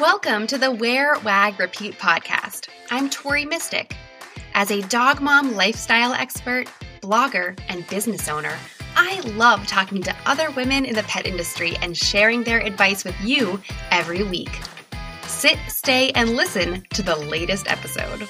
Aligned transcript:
Welcome 0.00 0.46
to 0.48 0.58
the 0.58 0.70
Wear, 0.70 1.16
Wag, 1.24 1.58
Repeat 1.58 1.98
podcast. 1.98 2.68
I'm 2.88 3.10
Tori 3.10 3.44
Mistick. 3.44 3.94
As 4.54 4.70
a 4.70 4.82
dog 4.82 5.20
mom 5.20 5.56
lifestyle 5.56 6.12
expert, 6.12 6.68
blogger, 7.00 7.58
and 7.68 7.84
business 7.88 8.28
owner, 8.28 8.56
I 8.94 9.18
love 9.30 9.66
talking 9.66 10.00
to 10.02 10.14
other 10.24 10.52
women 10.52 10.84
in 10.84 10.94
the 10.94 11.02
pet 11.04 11.26
industry 11.26 11.76
and 11.82 11.96
sharing 11.96 12.44
their 12.44 12.60
advice 12.60 13.02
with 13.02 13.20
you 13.22 13.60
every 13.90 14.22
week. 14.22 14.60
Sit, 15.22 15.58
stay, 15.66 16.12
and 16.12 16.36
listen 16.36 16.84
to 16.94 17.02
the 17.02 17.16
latest 17.16 17.68
episode. 17.68 18.28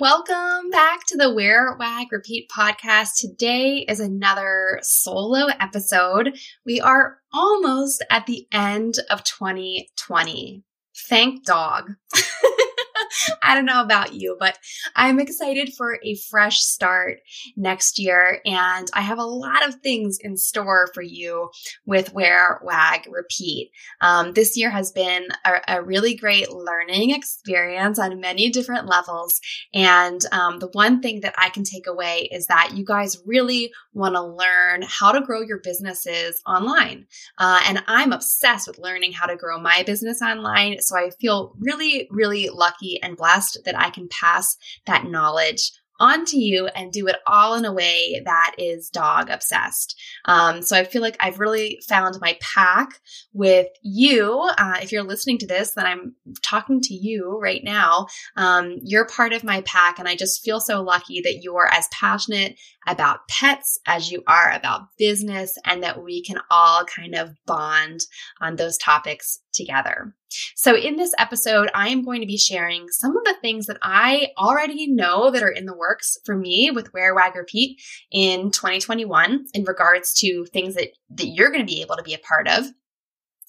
Welcome 0.00 0.70
back 0.70 1.06
to 1.06 1.16
the 1.16 1.32
Wear, 1.32 1.76
Wag, 1.78 2.08
Repeat 2.10 2.50
podcast. 2.50 3.10
Today 3.16 3.84
is 3.88 4.00
another 4.00 4.80
solo 4.82 5.46
episode. 5.60 6.36
We 6.66 6.80
are 6.80 7.18
almost 7.32 8.04
at 8.10 8.26
the 8.26 8.48
end 8.50 8.96
of 9.08 9.22
2020. 9.22 10.64
Thank 11.08 11.44
dog. 11.44 11.92
I 13.42 13.54
don't 13.54 13.64
know 13.64 13.82
about 13.82 14.14
you, 14.14 14.36
but 14.38 14.58
I'm 14.96 15.20
excited 15.20 15.74
for 15.74 15.98
a 16.02 16.16
fresh 16.30 16.60
start 16.60 17.20
next 17.56 17.98
year. 17.98 18.40
And 18.44 18.88
I 18.92 19.00
have 19.00 19.18
a 19.18 19.24
lot 19.24 19.66
of 19.66 19.76
things 19.76 20.18
in 20.20 20.36
store 20.36 20.88
for 20.94 21.02
you 21.02 21.50
with 21.86 22.12
Wear, 22.12 22.60
Wag, 22.64 23.06
Repeat. 23.10 23.70
Um, 24.00 24.32
this 24.32 24.56
year 24.56 24.70
has 24.70 24.92
been 24.92 25.28
a, 25.44 25.60
a, 25.68 25.82
really 25.84 26.14
great 26.14 26.50
learning 26.50 27.10
experience 27.10 27.98
on 27.98 28.20
many 28.20 28.50
different 28.50 28.86
levels. 28.86 29.40
And 29.74 30.20
um, 30.32 30.58
the 30.58 30.68
one 30.68 31.00
thing 31.00 31.20
that 31.20 31.34
I 31.36 31.50
can 31.50 31.64
take 31.64 31.86
away 31.86 32.28
is 32.32 32.46
that 32.46 32.72
you 32.74 32.84
guys 32.84 33.20
really 33.26 33.72
want 33.92 34.14
to 34.14 34.22
learn 34.22 34.82
how 34.86 35.12
to 35.12 35.20
grow 35.20 35.42
your 35.42 35.58
businesses 35.58 36.40
online. 36.46 37.06
Uh, 37.38 37.60
and 37.66 37.82
I'm 37.86 38.12
obsessed 38.12 38.66
with 38.66 38.78
learning 38.78 39.12
how 39.12 39.26
to 39.26 39.36
grow 39.36 39.58
my 39.60 39.82
business 39.82 40.22
online. 40.22 40.80
So 40.80 40.96
I 40.96 41.10
feel 41.20 41.54
really, 41.58 42.08
really 42.10 42.48
lucky 42.48 43.02
and 43.04 43.16
blessed 43.16 43.58
that 43.64 43.78
I 43.78 43.90
can 43.90 44.08
pass 44.08 44.56
that 44.86 45.04
knowledge 45.04 45.70
onto 46.00 46.36
you 46.36 46.66
and 46.74 46.92
do 46.92 47.06
it 47.06 47.16
all 47.26 47.54
in 47.54 47.64
a 47.64 47.72
way 47.72 48.20
that 48.24 48.54
is 48.58 48.90
dog 48.90 49.30
obsessed. 49.30 49.98
Um, 50.24 50.62
so 50.62 50.76
I 50.76 50.84
feel 50.84 51.02
like 51.02 51.16
I've 51.20 51.38
really 51.38 51.78
found 51.88 52.16
my 52.20 52.36
pack 52.40 53.00
with 53.32 53.68
you. 53.82 54.50
Uh, 54.58 54.78
if 54.82 54.90
you're 54.90 55.04
listening 55.04 55.38
to 55.38 55.46
this, 55.46 55.72
then 55.74 55.86
I'm 55.86 56.14
talking 56.42 56.80
to 56.82 56.94
you 56.94 57.38
right 57.40 57.62
now. 57.62 58.06
Um, 58.36 58.76
you're 58.82 59.06
part 59.06 59.32
of 59.32 59.44
my 59.44 59.60
pack, 59.62 59.98
and 59.98 60.08
I 60.08 60.16
just 60.16 60.42
feel 60.42 60.60
so 60.60 60.82
lucky 60.82 61.20
that 61.20 61.40
you're 61.42 61.68
as 61.72 61.88
passionate 61.92 62.58
about 62.86 63.28
pets 63.28 63.78
as 63.86 64.10
you 64.10 64.22
are 64.26 64.50
about 64.52 64.88
business, 64.98 65.56
and 65.64 65.82
that 65.82 66.02
we 66.02 66.22
can 66.22 66.38
all 66.50 66.84
kind 66.84 67.14
of 67.14 67.30
bond 67.46 68.00
on 68.40 68.56
those 68.56 68.76
topics 68.78 69.40
together. 69.54 70.14
So, 70.56 70.76
in 70.76 70.96
this 70.96 71.14
episode, 71.18 71.70
I 71.74 71.88
am 71.88 72.04
going 72.04 72.20
to 72.20 72.26
be 72.26 72.36
sharing 72.36 72.88
some 72.90 73.16
of 73.16 73.24
the 73.24 73.36
things 73.40 73.66
that 73.66 73.78
I 73.82 74.28
already 74.36 74.88
know 74.90 75.30
that 75.30 75.42
are 75.42 75.50
in 75.50 75.66
the 75.66 75.76
works 75.76 76.18
for 76.24 76.36
me 76.36 76.70
with 76.70 76.92
Wear 76.92 77.14
Wag 77.14 77.34
Repeat 77.36 77.80
in 78.10 78.50
2021 78.50 79.46
in 79.54 79.64
regards 79.64 80.12
to 80.20 80.44
things 80.46 80.74
that, 80.74 80.88
that 81.10 81.26
you're 81.26 81.50
going 81.50 81.64
to 81.64 81.72
be 81.72 81.82
able 81.82 81.96
to 81.96 82.02
be 82.02 82.14
a 82.14 82.18
part 82.18 82.48
of. 82.48 82.66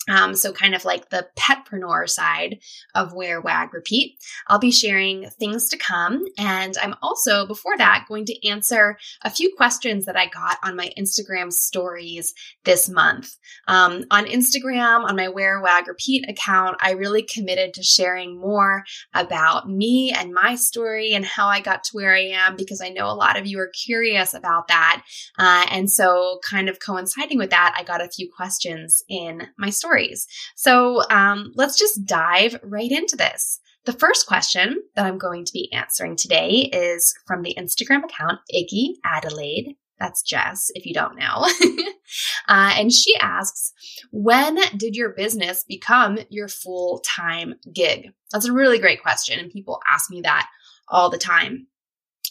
Um, 0.08 0.36
so 0.36 0.52
kind 0.52 0.76
of 0.76 0.86
like 0.86 1.10
the 1.10 1.28
petpreneur 1.38 2.08
side 2.08 2.60
of 2.94 3.14
Wear 3.14 3.42
Wag 3.42 3.74
Repeat. 3.74 4.18
I'll 4.48 4.60
be 4.60 4.72
sharing 4.72 5.30
things 5.40 5.70
to 5.70 5.78
come. 5.78 6.26
And 6.38 6.76
I'm 6.82 6.96
also, 7.02 7.48
before 7.48 7.78
that, 7.78 8.06
going 8.08 8.26
to 8.26 8.48
answer 8.48 8.98
a 9.24 9.32
few 9.32 9.54
questions 9.56 10.06
that 10.06 10.16
I 10.16 10.28
got 10.28 10.58
on 10.64 10.76
my 10.76 10.92
Instagram 10.98 11.52
stories 11.52 12.34
this 12.66 12.88
month. 12.88 13.36
Um, 13.68 14.04
on 14.12 14.26
Instagram, 14.26 15.06
on 15.06 15.16
my 15.16 15.28
Wear 15.28 15.60
Wag 15.60 15.88
Repeat 15.88 16.30
account, 16.30 16.78
I 16.82 16.92
really 16.92 17.24
committed 17.24 17.74
to 17.74 17.84
sharing 17.84 18.40
more 18.40 18.84
about 19.14 19.68
me 19.70 20.14
and 20.16 20.34
my 20.34 20.56
story 20.56 21.14
and 21.14 21.26
how 21.26 21.48
I 21.48 21.62
got 21.62 21.84
to 21.86 21.92
where 21.94 22.14
I 22.14 22.28
am 22.28 22.56
because 22.56 22.82
I 22.82 22.90
know 22.90 23.08
a 23.08 23.14
lot 23.14 23.40
of 23.40 23.48
you 23.48 23.60
are 23.60 23.72
curious 23.86 24.36
about 24.36 24.68
that. 24.68 25.04
Uh, 25.40 25.66
and 25.72 25.90
so 25.90 26.40
kind 26.48 26.70
of 26.70 26.80
coinciding 26.80 27.40
with 27.40 27.50
that, 27.50 27.76
I 27.78 27.84
got 27.84 28.04
a 28.04 28.10
few 28.10 28.30
questions 28.32 29.04
in 29.10 29.48
my 29.58 29.72
story 29.72 29.95
stories. 29.96 30.28
So 30.56 31.02
um, 31.10 31.52
let's 31.56 31.78
just 31.78 32.06
dive 32.06 32.60
right 32.64 32.92
into 32.92 33.16
this. 33.16 33.60
The 33.86 33.94
first 33.94 34.28
question 34.28 34.82
that 34.96 35.06
I'm 35.06 35.18
going 35.18 35.46
to 35.46 35.54
be 35.54 35.72
answering 35.72 36.16
today 36.16 36.70
is 36.74 37.14
from 37.28 37.44
the 37.44 37.56
Instagram 37.58 38.04
account 38.04 38.40
Iggy 38.54 38.96
Adelaide. 39.06 39.76
That's 40.00 40.24
Jess, 40.24 40.72
if 40.74 40.86
you 40.86 40.94
don't 40.94 41.18
know. 41.18 41.48
uh, 42.50 42.74
and 42.78 42.92
she 42.92 43.16
asks, 43.22 43.72
When 44.12 44.58
did 44.76 44.96
your 44.96 45.14
business 45.16 45.64
become 45.64 46.18
your 46.30 46.50
full 46.50 47.02
time 47.06 47.54
gig? 47.72 48.10
That's 48.32 48.48
a 48.48 48.54
really 48.54 48.80
great 48.80 49.02
question. 49.02 49.40
And 49.40 49.52
people 49.52 49.80
ask 49.90 50.10
me 50.10 50.22
that 50.22 50.48
all 50.90 51.10
the 51.10 51.18
time. 51.18 51.68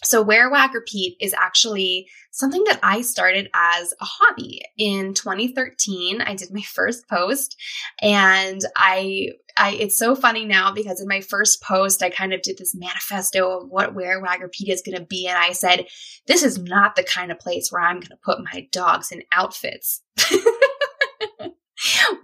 So, 0.05 0.23
Wear 0.23 0.51
Wag 0.51 0.75
Repeat 0.75 1.17
is 1.21 1.35
actually 1.35 2.09
something 2.31 2.63
that 2.65 2.81
I 2.83 3.01
started 3.03 3.49
as 3.55 3.95
a 4.01 4.05
hobby. 4.05 4.63
In 4.77 5.15
2013, 5.15 6.21
I 6.21 6.35
did 6.35 6.53
my 6.53 6.63
first 6.75 7.09
post, 7.09 7.57
and 8.03 8.61
I, 8.77 9.31
I, 9.57 9.73
it's 9.73 9.99
so 9.99 10.15
funny 10.15 10.45
now 10.45 10.73
because 10.73 11.01
in 11.01 11.09
my 11.09 11.21
first 11.21 11.63
post, 11.63 12.03
I 12.03 12.11
kind 12.11 12.33
of 12.33 12.43
did 12.43 12.59
this 12.59 12.75
manifesto 12.75 13.61
of 13.61 13.69
what 13.69 13.95
Wear 13.95 14.21
Wag 14.21 14.43
Repeat 14.43 14.69
is 14.69 14.83
going 14.83 14.99
to 14.99 15.07
be, 15.07 15.27
and 15.27 15.39
I 15.39 15.53
said, 15.53 15.87
"This 16.27 16.43
is 16.43 16.59
not 16.59 16.97
the 16.97 17.05
kind 17.05 17.33
of 17.33 17.39
place 17.39 17.71
where 17.71 17.83
I'm 17.83 17.97
going 17.97 18.09
to 18.09 18.19
put 18.25 18.45
my 18.53 18.69
dogs 18.71 19.11
in 19.11 19.23
outfits." 19.33 20.03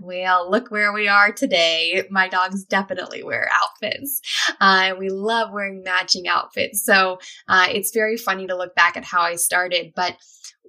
well, 0.00 0.50
look 0.50 0.71
where 0.71 0.93
we 0.93 1.09
are 1.09 1.32
today. 1.32 2.04
My 2.10 2.28
dogs 2.28 2.65
definitely 2.65 3.22
wear 3.22 3.48
outfits. 3.62 4.21
Uh, 4.60 4.94
we 4.98 5.09
love 5.09 5.53
wearing 5.53 5.82
matching 5.82 6.28
outfits. 6.28 6.84
So 6.84 7.19
uh, 7.48 7.66
it's 7.71 7.93
very 7.93 8.16
funny 8.16 8.47
to 8.47 8.56
look 8.56 8.75
back 8.75 8.97
at 8.97 9.04
how 9.04 9.22
I 9.22 9.37
started. 9.37 9.93
But 9.94 10.16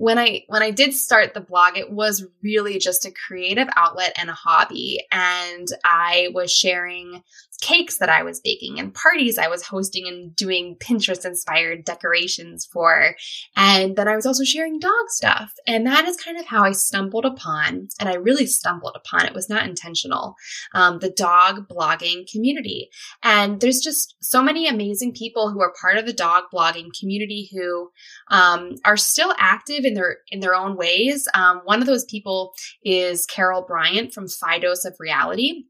when 0.01 0.17
I 0.17 0.43
when 0.47 0.63
I 0.63 0.71
did 0.71 0.93
start 0.93 1.33
the 1.33 1.41
blog, 1.41 1.77
it 1.77 1.91
was 1.91 2.25
really 2.41 2.79
just 2.79 3.05
a 3.05 3.11
creative 3.27 3.67
outlet 3.75 4.13
and 4.17 4.29
a 4.29 4.33
hobby. 4.33 4.99
And 5.11 5.67
I 5.83 6.29
was 6.33 6.51
sharing 6.51 7.21
cakes 7.61 7.99
that 7.99 8.09
I 8.09 8.23
was 8.23 8.39
baking 8.39 8.79
and 8.79 8.93
parties 8.93 9.37
I 9.37 9.47
was 9.47 9.65
hosting 9.65 10.07
and 10.07 10.35
doing 10.35 10.75
Pinterest 10.79 11.25
inspired 11.25 11.85
decorations 11.85 12.65
for. 12.65 13.15
And 13.55 13.95
then 13.95 14.07
I 14.07 14.15
was 14.15 14.25
also 14.25 14.43
sharing 14.43 14.79
dog 14.79 14.91
stuff. 15.09 15.53
And 15.67 15.85
that 15.85 16.05
is 16.05 16.17
kind 16.17 16.37
of 16.37 16.45
how 16.45 16.63
I 16.63 16.71
stumbled 16.71 17.25
upon, 17.25 17.87
and 17.99 18.09
I 18.09 18.15
really 18.15 18.47
stumbled 18.47 18.95
upon 18.95 19.25
it 19.25 19.33
was 19.33 19.49
not 19.49 19.65
intentional, 19.65 20.35
um, 20.73 20.99
the 20.99 21.11
dog 21.11 21.67
blogging 21.69 22.29
community. 22.29 22.89
And 23.23 23.61
there's 23.61 23.79
just 23.79 24.15
so 24.21 24.41
many 24.41 24.67
amazing 24.67 25.13
people 25.13 25.51
who 25.51 25.61
are 25.61 25.73
part 25.79 25.97
of 25.97 26.05
the 26.05 26.13
dog 26.13 26.45
blogging 26.53 26.89
community 26.99 27.49
who 27.53 27.91
um, 28.29 28.75
are 28.85 28.97
still 28.97 29.33
active 29.37 29.85
in 29.85 29.93
their 29.93 30.17
in 30.29 30.39
their 30.39 30.55
own 30.55 30.75
ways. 30.75 31.27
Um, 31.33 31.61
one 31.63 31.81
of 31.81 31.87
those 31.87 32.05
people 32.05 32.53
is 32.83 33.25
Carol 33.25 33.61
Bryant 33.61 34.13
from 34.13 34.25
Fidose 34.25 34.85
of 34.85 34.95
Reality 34.99 35.65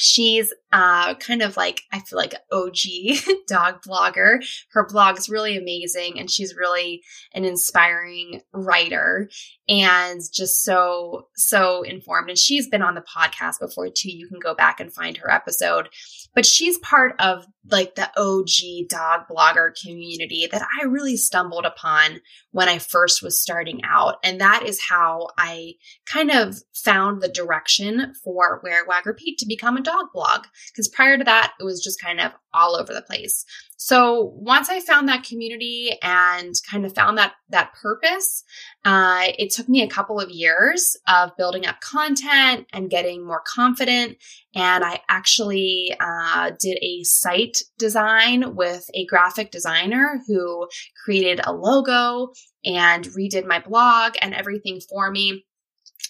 she's 0.00 0.52
uh, 0.72 1.14
kind 1.14 1.42
of 1.42 1.56
like 1.56 1.82
I 1.92 2.00
feel 2.00 2.18
like 2.18 2.34
OG 2.52 3.18
dog 3.46 3.82
blogger. 3.82 4.38
Her 4.72 4.86
blog's 4.86 5.28
really 5.28 5.56
amazing, 5.56 6.18
and 6.18 6.30
she's 6.30 6.54
really 6.56 7.02
an 7.34 7.44
inspiring 7.44 8.42
writer 8.52 9.28
and 9.68 10.20
just 10.32 10.62
so 10.62 11.28
so 11.36 11.82
informed. 11.82 12.30
And 12.30 12.38
she's 12.38 12.68
been 12.68 12.82
on 12.82 12.94
the 12.94 13.02
podcast 13.02 13.60
before 13.60 13.88
too. 13.88 14.10
You 14.10 14.28
can 14.28 14.38
go 14.38 14.54
back 14.54 14.80
and 14.80 14.92
find 14.92 15.16
her 15.18 15.30
episode, 15.30 15.88
but 16.34 16.46
she's 16.46 16.78
part 16.78 17.14
of 17.18 17.46
like 17.68 17.94
the 17.94 18.10
OG 18.16 18.88
dog 18.88 19.22
blogger 19.30 19.70
community 19.82 20.48
that 20.50 20.62
I 20.80 20.86
really 20.86 21.16
stumbled 21.16 21.66
upon 21.66 22.20
when 22.52 22.68
I 22.68 22.78
first 22.78 23.22
was 23.22 23.40
starting 23.40 23.80
out, 23.84 24.16
and 24.24 24.40
that 24.40 24.64
is 24.66 24.80
how 24.88 25.28
I 25.36 25.74
kind 26.06 26.30
of 26.30 26.56
found 26.74 27.20
the 27.20 27.28
direction 27.28 28.14
for 28.24 28.60
Wear 28.62 28.84
Wag 28.86 29.06
Repeat 29.06 29.38
to 29.38 29.46
become 29.46 29.76
a 29.76 29.82
dog 29.82 30.06
blog 30.14 30.46
because 30.72 30.88
prior 30.88 31.18
to 31.18 31.24
that, 31.24 31.52
it 31.60 31.64
was 31.64 31.82
just 31.82 32.00
kind 32.00 32.20
of 32.20 32.32
all 32.52 32.76
over 32.76 32.92
the 32.92 33.02
place. 33.02 33.44
So 33.76 34.34
once 34.36 34.68
I 34.68 34.80
found 34.80 35.08
that 35.08 35.24
community 35.24 35.96
and 36.02 36.54
kind 36.70 36.84
of 36.84 36.94
found 36.94 37.16
that 37.16 37.32
that 37.48 37.72
purpose, 37.72 38.44
uh, 38.84 39.28
it 39.38 39.50
took 39.50 39.70
me 39.70 39.82
a 39.82 39.88
couple 39.88 40.20
of 40.20 40.28
years 40.28 40.98
of 41.08 41.36
building 41.38 41.66
up 41.66 41.80
content 41.80 42.66
and 42.74 42.90
getting 42.90 43.26
more 43.26 43.42
confident. 43.46 44.18
And 44.54 44.84
I 44.84 45.00
actually 45.08 45.96
uh, 45.98 46.50
did 46.60 46.78
a 46.82 47.02
site 47.04 47.49
design 47.78 48.54
with 48.54 48.88
a 48.94 49.06
graphic 49.06 49.50
designer 49.50 50.20
who 50.26 50.68
created 51.04 51.40
a 51.44 51.52
logo 51.52 52.32
and 52.64 53.04
redid 53.06 53.46
my 53.46 53.60
blog 53.60 54.14
and 54.20 54.34
everything 54.34 54.80
for 54.88 55.10
me. 55.10 55.44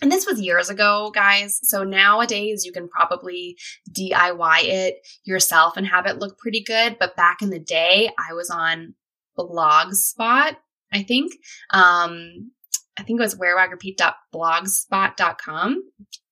And 0.02 0.10
this 0.10 0.26
was 0.26 0.40
years 0.40 0.70
ago, 0.70 1.12
guys. 1.14 1.60
So 1.62 1.84
nowadays 1.84 2.64
you 2.64 2.72
can 2.72 2.88
probably 2.88 3.58
DIY 3.92 4.64
it 4.64 5.06
yourself 5.24 5.76
and 5.76 5.86
have 5.86 6.06
it 6.06 6.18
look 6.18 6.38
pretty 6.38 6.62
good. 6.62 6.96
But 6.98 7.16
back 7.16 7.42
in 7.42 7.50
the 7.50 7.58
day, 7.58 8.10
I 8.18 8.32
was 8.32 8.48
on 8.50 8.94
Blogspot, 9.38 10.56
I 10.92 11.02
think. 11.02 11.34
Um, 11.70 12.52
I 12.98 13.02
think 13.02 13.20
it 13.20 13.22
was 13.22 13.36
wearwagrepeat.blogspot.com 13.36 15.84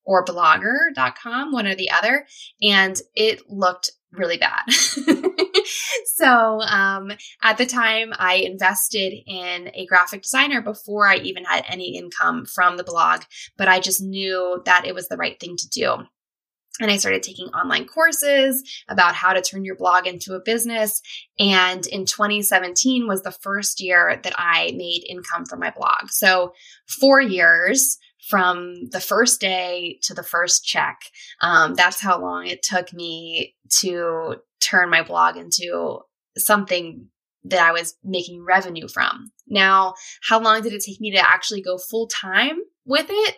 or 0.05 0.25
blogger.com, 0.25 1.51
one 1.51 1.67
or 1.67 1.75
the 1.75 1.91
other. 1.91 2.25
And 2.61 2.99
it 3.15 3.49
looked 3.49 3.91
really 4.11 4.37
bad. 4.37 4.63
so 6.15 6.61
um, 6.61 7.11
at 7.43 7.57
the 7.57 7.65
time, 7.65 8.11
I 8.17 8.35
invested 8.35 9.13
in 9.27 9.71
a 9.73 9.85
graphic 9.85 10.23
designer 10.23 10.61
before 10.61 11.07
I 11.07 11.17
even 11.17 11.45
had 11.45 11.65
any 11.67 11.97
income 11.97 12.45
from 12.45 12.77
the 12.77 12.83
blog, 12.83 13.21
but 13.57 13.67
I 13.67 13.79
just 13.79 14.01
knew 14.01 14.61
that 14.65 14.85
it 14.85 14.95
was 14.95 15.07
the 15.07 15.17
right 15.17 15.39
thing 15.39 15.55
to 15.57 15.69
do. 15.69 15.97
And 16.81 16.89
I 16.89 16.97
started 16.97 17.23
taking 17.23 17.47
online 17.47 17.85
courses 17.85 18.63
about 18.87 19.13
how 19.13 19.33
to 19.33 19.41
turn 19.41 19.65
your 19.65 19.75
blog 19.75 20.07
into 20.07 20.33
a 20.33 20.39
business. 20.39 21.01
And 21.37 21.85
in 21.87 22.05
2017 22.05 23.05
was 23.05 23.21
the 23.21 23.31
first 23.31 23.81
year 23.81 24.19
that 24.23 24.33
I 24.37 24.71
made 24.75 25.03
income 25.09 25.45
from 25.45 25.59
my 25.59 25.71
blog. 25.71 26.09
So, 26.09 26.53
four 26.87 27.19
years 27.19 27.97
from 28.29 28.89
the 28.91 28.99
first 28.99 29.41
day 29.41 29.99
to 30.03 30.13
the 30.13 30.23
first 30.23 30.63
check. 30.63 31.01
Um, 31.41 31.73
that's 31.73 31.99
how 31.99 32.21
long 32.21 32.45
it 32.45 32.61
took 32.61 32.93
me 32.93 33.55
to 33.79 34.35
turn 34.61 34.91
my 34.91 35.01
blog 35.01 35.35
into 35.35 35.99
something 36.37 37.07
that 37.45 37.59
I 37.59 37.71
was 37.71 37.95
making 38.03 38.45
revenue 38.45 38.87
from. 38.87 39.31
Now, 39.47 39.95
how 40.21 40.39
long 40.39 40.61
did 40.61 40.73
it 40.73 40.83
take 40.85 41.01
me 41.01 41.11
to 41.11 41.27
actually 41.27 41.61
go 41.61 41.77
full 41.77 42.07
time 42.07 42.59
with 42.85 43.07
it? 43.09 43.35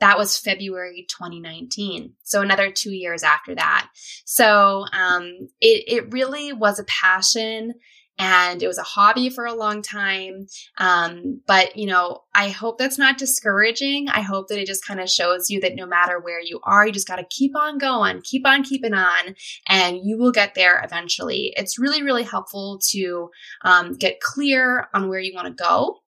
That 0.00 0.18
was 0.18 0.38
February 0.38 1.06
2019. 1.08 2.14
So 2.24 2.42
another 2.42 2.70
two 2.70 2.90
years 2.90 3.22
after 3.22 3.54
that. 3.54 3.88
So 4.24 4.84
um, 4.92 5.48
it, 5.60 5.84
it 5.86 6.12
really 6.12 6.52
was 6.52 6.78
a 6.78 6.84
passion 6.84 7.74
and 8.18 8.62
it 8.62 8.66
was 8.66 8.78
a 8.78 8.82
hobby 8.82 9.28
for 9.28 9.44
a 9.44 9.54
long 9.54 9.82
time. 9.82 10.46
Um, 10.78 11.40
but, 11.46 11.76
you 11.76 11.86
know, 11.86 12.22
I 12.34 12.48
hope 12.48 12.78
that's 12.78 12.98
not 12.98 13.18
discouraging. 13.18 14.08
I 14.08 14.22
hope 14.22 14.48
that 14.48 14.60
it 14.60 14.66
just 14.66 14.86
kind 14.86 15.00
of 15.00 15.10
shows 15.10 15.50
you 15.50 15.60
that 15.60 15.74
no 15.74 15.86
matter 15.86 16.18
where 16.18 16.40
you 16.40 16.60
are, 16.62 16.86
you 16.86 16.92
just 16.92 17.08
got 17.08 17.16
to 17.16 17.26
keep 17.28 17.54
on 17.56 17.78
going, 17.78 18.22
keep 18.22 18.46
on 18.46 18.62
keeping 18.62 18.94
on, 18.94 19.34
and 19.68 20.00
you 20.02 20.18
will 20.18 20.32
get 20.32 20.54
there 20.54 20.80
eventually. 20.82 21.52
It's 21.56 21.78
really, 21.78 22.02
really 22.02 22.24
helpful 22.24 22.80
to 22.90 23.30
um, 23.64 23.94
get 23.94 24.20
clear 24.20 24.88
on 24.94 25.08
where 25.08 25.20
you 25.20 25.34
want 25.34 25.48
to 25.48 25.62
go. 25.62 25.98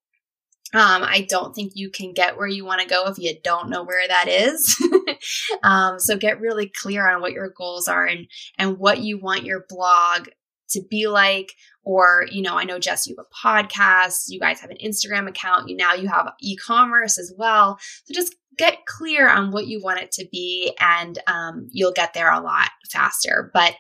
Um, 0.71 1.01
I 1.03 1.25
don't 1.27 1.55
think 1.55 1.71
you 1.73 1.89
can 1.89 2.13
get 2.13 2.37
where 2.37 2.47
you 2.47 2.63
want 2.63 2.81
to 2.81 2.87
go 2.87 3.07
if 3.07 3.17
you 3.17 3.33
don't 3.43 3.71
know 3.71 3.83
where 3.83 4.07
that 4.07 4.27
is. 4.27 4.79
um, 5.63 5.99
so 5.99 6.15
get 6.15 6.39
really 6.39 6.69
clear 6.69 7.09
on 7.09 7.21
what 7.21 7.31
your 7.31 7.49
goals 7.49 7.87
are 7.87 8.05
and 8.05 8.27
and 8.59 8.77
what 8.77 8.99
you 8.99 9.17
want 9.17 9.45
your 9.45 9.65
blog 9.67 10.27
to 10.69 10.81
be 10.89 11.07
like 11.07 11.53
or 11.83 12.25
you 12.31 12.41
know 12.41 12.57
i 12.57 12.63
know 12.63 12.79
jess 12.79 13.07
you 13.07 13.15
have 13.17 13.25
a 13.25 13.47
podcast 13.47 14.25
you 14.27 14.39
guys 14.39 14.59
have 14.59 14.69
an 14.69 14.77
instagram 14.83 15.27
account 15.27 15.67
you 15.69 15.75
now 15.75 15.93
you 15.93 16.07
have 16.07 16.33
e-commerce 16.41 17.17
as 17.17 17.33
well. 17.37 17.79
So 18.03 18.13
just 18.13 18.35
get 18.57 18.85
clear 18.85 19.29
on 19.29 19.51
what 19.51 19.67
you 19.67 19.81
want 19.81 20.01
it 20.01 20.11
to 20.11 20.27
be 20.31 20.75
and 20.79 21.17
um, 21.27 21.69
you'll 21.71 21.93
get 21.93 22.13
there 22.13 22.31
a 22.31 22.41
lot 22.41 22.69
faster. 22.91 23.49
But 23.53 23.75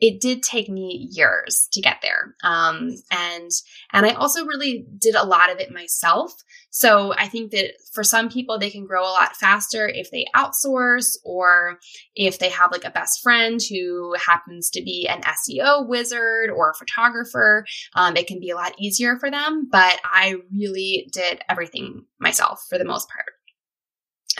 it 0.00 0.20
did 0.20 0.42
take 0.42 0.68
me 0.68 1.08
years 1.12 1.68
to 1.72 1.80
get 1.80 1.98
there. 2.02 2.34
Um, 2.42 2.90
and 3.10 3.50
and 3.92 4.06
i 4.06 4.10
also 4.10 4.44
really 4.44 4.86
did 4.98 5.14
a 5.14 5.24
lot 5.24 5.50
of 5.50 5.58
it 5.58 5.72
myself. 5.72 6.32
So 6.70 7.14
i 7.16 7.28
think 7.28 7.52
that 7.52 7.74
for 7.92 8.02
some 8.02 8.28
people 8.28 8.58
they 8.58 8.70
can 8.70 8.86
grow 8.86 9.02
a 9.02 9.12
lot 9.12 9.36
faster 9.36 9.86
if 9.88 10.10
they 10.10 10.26
outsource 10.34 11.16
or 11.24 11.78
if 12.14 12.38
they 12.38 12.50
have 12.50 12.72
like 12.72 12.84
a 12.84 12.90
best 12.90 13.22
friend 13.22 13.60
who 13.70 14.14
happens 14.14 14.70
to 14.70 14.82
be 14.82 15.08
an 15.08 15.22
seo 15.22 15.86
wizard 15.86 16.50
or 16.50 16.70
a 16.70 16.74
photographer. 16.74 17.64
Um, 17.94 18.16
it 18.16 18.26
can 18.26 18.40
be 18.40 18.50
a 18.50 18.56
lot 18.56 18.74
easier 18.78 19.18
for 19.18 19.30
them 19.30 19.68
but 19.70 20.00
i 20.04 20.36
really 20.52 21.08
did 21.12 21.42
everything 21.48 22.04
myself 22.18 22.64
for 22.68 22.78
the 22.78 22.84
most 22.84 23.08
part 23.08 23.26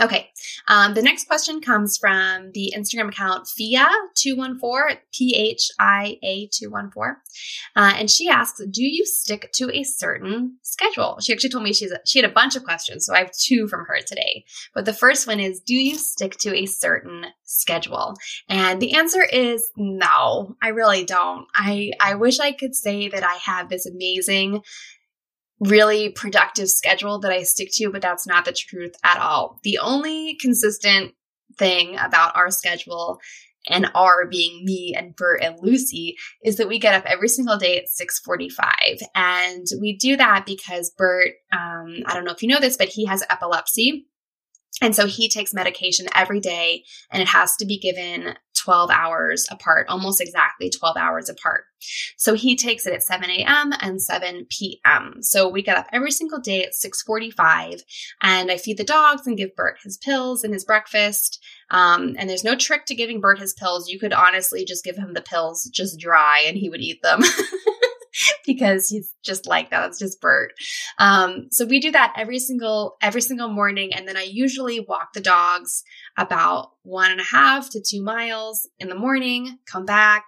Okay. 0.01 0.31
Um, 0.67 0.95
the 0.95 1.03
next 1.03 1.27
question 1.27 1.61
comes 1.61 1.97
from 1.97 2.51
the 2.53 2.75
Instagram 2.77 3.09
account 3.09 3.47
Phia214, 3.47 4.99
P 5.13 5.37
H 5.37 5.71
I 5.79 6.19
A 6.23 6.49
214. 6.49 7.17
Uh, 7.77 7.93
and 7.97 8.11
she 8.11 8.29
asks, 8.29 8.61
Do 8.71 8.85
you 8.85 9.07
stick 9.07 9.51
to 9.55 9.71
a 9.73 9.85
certain 9.85 10.57
schedule? 10.63 11.19
She 11.21 11.33
actually 11.33 11.51
told 11.51 11.63
me 11.63 11.73
she's 11.73 11.93
a, 11.93 12.01
she 12.05 12.21
had 12.21 12.29
a 12.29 12.35
bunch 12.35 12.57
of 12.57 12.65
questions. 12.65 13.07
So 13.07 13.15
I 13.15 13.19
have 13.19 13.33
two 13.33 13.69
from 13.69 13.85
her 13.87 13.99
today. 14.01 14.45
But 14.75 14.85
the 14.85 14.93
first 14.93 15.27
one 15.27 15.39
is, 15.39 15.61
Do 15.61 15.75
you 15.75 15.97
stick 15.97 16.39
to 16.39 16.57
a 16.57 16.67
certain 16.67 17.27
schedule? 17.45 18.15
And 18.49 18.83
the 18.83 18.95
answer 18.95 19.23
is 19.23 19.71
no, 19.77 20.57
I 20.61 20.69
really 20.69 21.05
don't. 21.05 21.47
I, 21.55 21.93
I 22.01 22.17
wish 22.17 22.41
I 22.41 22.53
could 22.53 22.75
say 22.75 23.09
that 23.09 23.23
I 23.23 23.35
have 23.35 23.69
this 23.69 23.87
amazing 23.87 24.63
really 25.61 26.11
productive 26.11 26.69
schedule 26.69 27.19
that 27.21 27.33
I 27.33 27.43
stick 27.43 27.69
to, 27.75 27.91
but 27.91 28.03
that's 28.03 28.27
not 28.27 28.45
the 28.45 28.53
truth 28.53 28.95
at 29.05 29.19
all. 29.19 29.61
The 29.63 29.79
only 29.79 30.37
consistent 30.41 31.15
thing 31.57 31.97
about 31.99 32.37
our 32.37 32.51
schedule 32.51 33.21
and 33.69 33.91
our 33.95 34.27
being 34.27 34.65
me 34.65 34.95
and 34.97 35.17
Bert 35.17 35.41
and 35.43 35.57
Lucy 35.61 36.17
is 36.43 36.57
that 36.57 36.69
we 36.69 36.79
get 36.79 36.95
up 36.95 37.07
every 37.07 37.29
single 37.29 37.57
day 37.57 37.79
at 37.79 37.89
6:45 37.89 39.03
and 39.15 39.67
we 39.81 39.97
do 39.97 40.17
that 40.17 40.45
because 40.47 40.93
Bert 40.97 41.33
um, 41.53 42.03
I 42.07 42.15
don't 42.15 42.25
know 42.25 42.33
if 42.33 42.43
you 42.43 42.49
know 42.49 42.61
this 42.61 42.77
but 42.77 42.89
he 42.89 43.07
has 43.07 43.23
epilepsy 43.31 44.07
and 44.83 44.95
so 44.95 45.07
he 45.07 45.29
takes 45.29 45.55
medication 45.55 46.07
every 46.15 46.41
day 46.41 46.85
and 47.11 47.23
it 47.23 47.29
has 47.29 47.57
to 47.57 47.65
be 47.65 47.79
given 47.79 48.35
12 48.65 48.91
hours 48.91 49.47
apart, 49.51 49.87
almost 49.89 50.21
exactly 50.21 50.71
12 50.71 50.97
hours 50.97 51.29
apart. 51.29 51.65
So 52.17 52.35
he 52.35 52.57
takes 52.57 52.87
it 52.87 52.95
at 52.95 53.03
7 53.03 53.29
a.m. 53.29 53.73
and 53.81 54.01
7 54.01 54.47
p.m. 54.49 55.17
So 55.21 55.49
we 55.49 55.63
get 55.63 55.77
up 55.77 55.87
every 55.93 56.11
single 56.11 56.41
day 56.41 56.65
at 56.65 56.73
6:45, 56.73 57.83
and 58.23 58.51
I 58.51 58.57
feed 58.57 58.79
the 58.79 58.85
dogs 58.85 59.27
and 59.27 59.37
give 59.37 59.55
Bert 59.55 59.77
his 59.83 59.99
pills 59.99 60.45
and 60.45 60.55
his 60.55 60.65
breakfast. 60.65 61.43
Um, 61.71 62.15
and 62.19 62.29
there's 62.29 62.45
no 62.45 62.57
trick 62.57 62.87
to 62.87 62.95
giving 62.95 63.21
Bert 63.21 63.39
his 63.39 63.53
pills. 63.53 63.89
You 63.89 63.99
could 63.99 64.13
honestly 64.13 64.65
just 64.65 64.85
give 64.85 64.97
him 64.97 65.13
the 65.13 65.21
pills 65.21 65.65
just 65.65 65.99
dry, 65.99 66.43
and 66.47 66.57
he 66.57 66.71
would 66.71 66.81
eat 66.81 67.03
them. 67.03 67.21
because 68.47 68.89
he's 68.89 69.13
just 69.25 69.47
like 69.47 69.71
that. 69.71 69.89
It's 69.89 69.99
just 69.99 70.21
Bert. 70.21 70.53
Um, 70.99 71.49
so 71.51 71.65
we 71.65 71.81
do 71.81 71.91
that 71.93 72.15
every 72.17 72.39
single 72.39 72.97
every 73.03 73.21
single 73.21 73.49
morning, 73.49 73.93
and 73.93 74.07
then 74.07 74.17
I 74.17 74.23
usually 74.23 74.81
walk 74.81 75.13
the 75.13 75.21
dogs 75.21 75.83
about 76.17 76.71
one 76.83 77.11
and 77.11 77.21
a 77.21 77.25
half 77.25 77.71
to 77.71 77.83
two 77.83 78.03
miles 78.03 78.69
in 78.79 78.89
the 78.89 78.95
morning. 78.95 79.59
Come 79.67 79.85
back, 79.85 80.25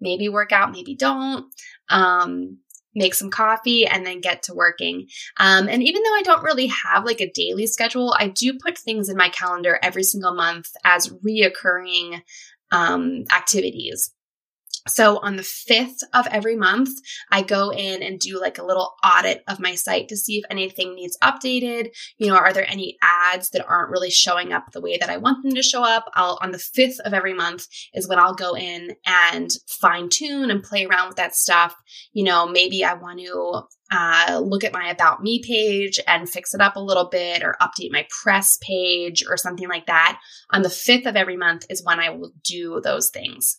maybe 0.00 0.28
work 0.28 0.52
out, 0.52 0.72
maybe 0.72 0.94
don't. 0.94 1.46
Um, 1.88 2.58
make 2.94 3.14
some 3.14 3.30
coffee 3.30 3.86
and 3.86 4.04
then 4.04 4.20
get 4.20 4.42
to 4.44 4.54
working. 4.54 5.06
Um, 5.38 5.68
and 5.68 5.82
even 5.82 6.02
though 6.02 6.14
I 6.14 6.22
don't 6.24 6.42
really 6.42 6.66
have 6.66 7.04
like 7.04 7.20
a 7.20 7.30
daily 7.30 7.66
schedule, 7.66 8.14
I 8.18 8.28
do 8.28 8.58
put 8.58 8.76
things 8.76 9.08
in 9.08 9.16
my 9.16 9.28
calendar 9.28 9.78
every 9.82 10.02
single 10.02 10.34
month 10.34 10.70
as 10.84 11.08
reoccurring 11.08 12.22
um, 12.72 13.24
activities. 13.32 14.12
So 14.88 15.18
on 15.18 15.36
the 15.36 15.42
5th 15.42 16.02
of 16.14 16.26
every 16.28 16.56
month, 16.56 16.90
I 17.30 17.42
go 17.42 17.70
in 17.70 18.02
and 18.02 18.18
do 18.18 18.40
like 18.40 18.58
a 18.58 18.64
little 18.64 18.94
audit 19.04 19.44
of 19.46 19.60
my 19.60 19.74
site 19.74 20.08
to 20.08 20.16
see 20.16 20.38
if 20.38 20.44
anything 20.50 20.94
needs 20.94 21.18
updated. 21.22 21.90
You 22.16 22.28
know, 22.28 22.36
are 22.36 22.52
there 22.52 22.68
any 22.68 22.96
ads 23.02 23.50
that 23.50 23.66
aren't 23.66 23.90
really 23.90 24.10
showing 24.10 24.52
up 24.52 24.72
the 24.72 24.80
way 24.80 24.96
that 24.98 25.10
I 25.10 25.18
want 25.18 25.42
them 25.42 25.54
to 25.54 25.62
show 25.62 25.82
up? 25.82 26.10
I'll 26.14 26.38
on 26.40 26.52
the 26.52 26.58
5th 26.58 26.98
of 27.04 27.12
every 27.12 27.34
month 27.34 27.66
is 27.92 28.08
when 28.08 28.18
I'll 28.18 28.34
go 28.34 28.56
in 28.56 28.96
and 29.06 29.50
fine 29.68 30.08
tune 30.08 30.50
and 30.50 30.62
play 30.62 30.86
around 30.86 31.08
with 31.08 31.16
that 31.16 31.34
stuff. 31.34 31.74
You 32.12 32.24
know, 32.24 32.46
maybe 32.46 32.84
I 32.84 32.94
want 32.94 33.20
to 33.20 33.62
uh, 33.92 34.40
look 34.42 34.64
at 34.64 34.72
my 34.72 34.88
about 34.88 35.22
me 35.22 35.42
page 35.42 35.98
and 36.06 36.28
fix 36.28 36.54
it 36.54 36.60
up 36.60 36.76
a 36.76 36.80
little 36.80 37.08
bit 37.08 37.42
or 37.42 37.56
update 37.60 37.90
my 37.90 38.06
press 38.22 38.56
page 38.62 39.24
or 39.28 39.36
something 39.36 39.68
like 39.68 39.86
that. 39.86 40.20
On 40.52 40.62
the 40.62 40.68
5th 40.68 41.06
of 41.06 41.16
every 41.16 41.36
month 41.36 41.66
is 41.68 41.84
when 41.84 41.98
I 41.98 42.10
will 42.10 42.32
do 42.44 42.80
those 42.82 43.10
things. 43.10 43.58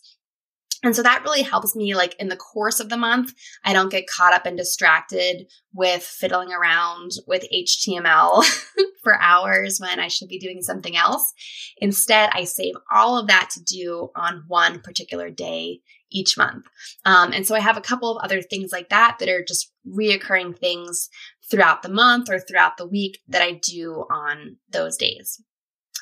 And 0.82 0.96
so 0.96 1.02
that 1.02 1.22
really 1.22 1.42
helps 1.42 1.76
me, 1.76 1.94
like 1.94 2.16
in 2.18 2.28
the 2.28 2.36
course 2.36 2.80
of 2.80 2.88
the 2.88 2.96
month, 2.96 3.32
I 3.64 3.72
don't 3.72 3.90
get 3.90 4.08
caught 4.08 4.34
up 4.34 4.46
and 4.46 4.56
distracted 4.56 5.46
with 5.72 6.02
fiddling 6.02 6.52
around 6.52 7.12
with 7.26 7.46
HTML 7.54 8.44
for 9.04 9.20
hours 9.20 9.78
when 9.80 10.00
I 10.00 10.08
should 10.08 10.28
be 10.28 10.40
doing 10.40 10.60
something 10.60 10.96
else. 10.96 11.32
Instead, 11.78 12.30
I 12.32 12.44
save 12.44 12.74
all 12.90 13.16
of 13.16 13.28
that 13.28 13.50
to 13.50 13.62
do 13.62 14.10
on 14.16 14.44
one 14.48 14.80
particular 14.80 15.30
day 15.30 15.80
each 16.10 16.36
month. 16.36 16.66
Um, 17.04 17.32
and 17.32 17.46
so 17.46 17.54
I 17.54 17.60
have 17.60 17.76
a 17.76 17.82
couple 17.82 18.10
of 18.10 18.22
other 18.22 18.42
things 18.42 18.72
like 18.72 18.88
that 18.90 19.16
that 19.18 19.28
are 19.28 19.44
just 19.46 19.72
reoccurring 19.88 20.58
things 20.58 21.08
throughout 21.50 21.82
the 21.82 21.88
month 21.88 22.28
or 22.28 22.38
throughout 22.38 22.76
the 22.76 22.86
week 22.86 23.18
that 23.28 23.42
I 23.42 23.60
do 23.62 24.04
on 24.10 24.56
those 24.70 24.96
days. 24.96 25.40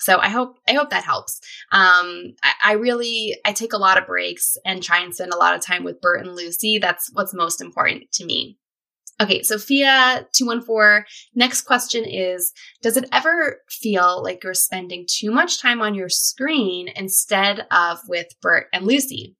So 0.00 0.18
I 0.18 0.28
hope 0.28 0.58
I 0.68 0.72
hope 0.72 0.90
that 0.90 1.04
helps. 1.04 1.40
Um, 1.72 2.34
I, 2.42 2.52
I, 2.64 2.72
really 2.72 3.36
I 3.44 3.52
take 3.52 3.72
a 3.72 3.78
lot 3.78 3.98
of 3.98 4.06
breaks 4.06 4.56
and 4.64 4.82
try 4.82 5.00
and 5.00 5.14
spend 5.14 5.32
a 5.32 5.36
lot 5.36 5.54
of 5.54 5.64
time 5.64 5.84
with 5.84 6.00
Bert 6.00 6.24
and 6.24 6.34
Lucy. 6.34 6.78
That's 6.78 7.10
what's 7.12 7.34
most 7.34 7.60
important 7.60 8.10
to 8.12 8.24
me. 8.24 8.56
Okay, 9.20 9.42
Sophia 9.42 10.26
two 10.32 10.46
one 10.46 10.62
four. 10.62 11.04
Next 11.34 11.62
question 11.62 12.04
is: 12.06 12.52
Does 12.82 12.96
it 12.96 13.08
ever 13.12 13.60
feel 13.68 14.22
like 14.22 14.42
you're 14.42 14.54
spending 14.54 15.06
too 15.06 15.30
much 15.30 15.60
time 15.60 15.82
on 15.82 15.94
your 15.94 16.08
screen 16.08 16.88
instead 16.96 17.66
of 17.70 18.00
with 18.08 18.28
Bert 18.40 18.68
and 18.72 18.86
Lucy? 18.86 19.36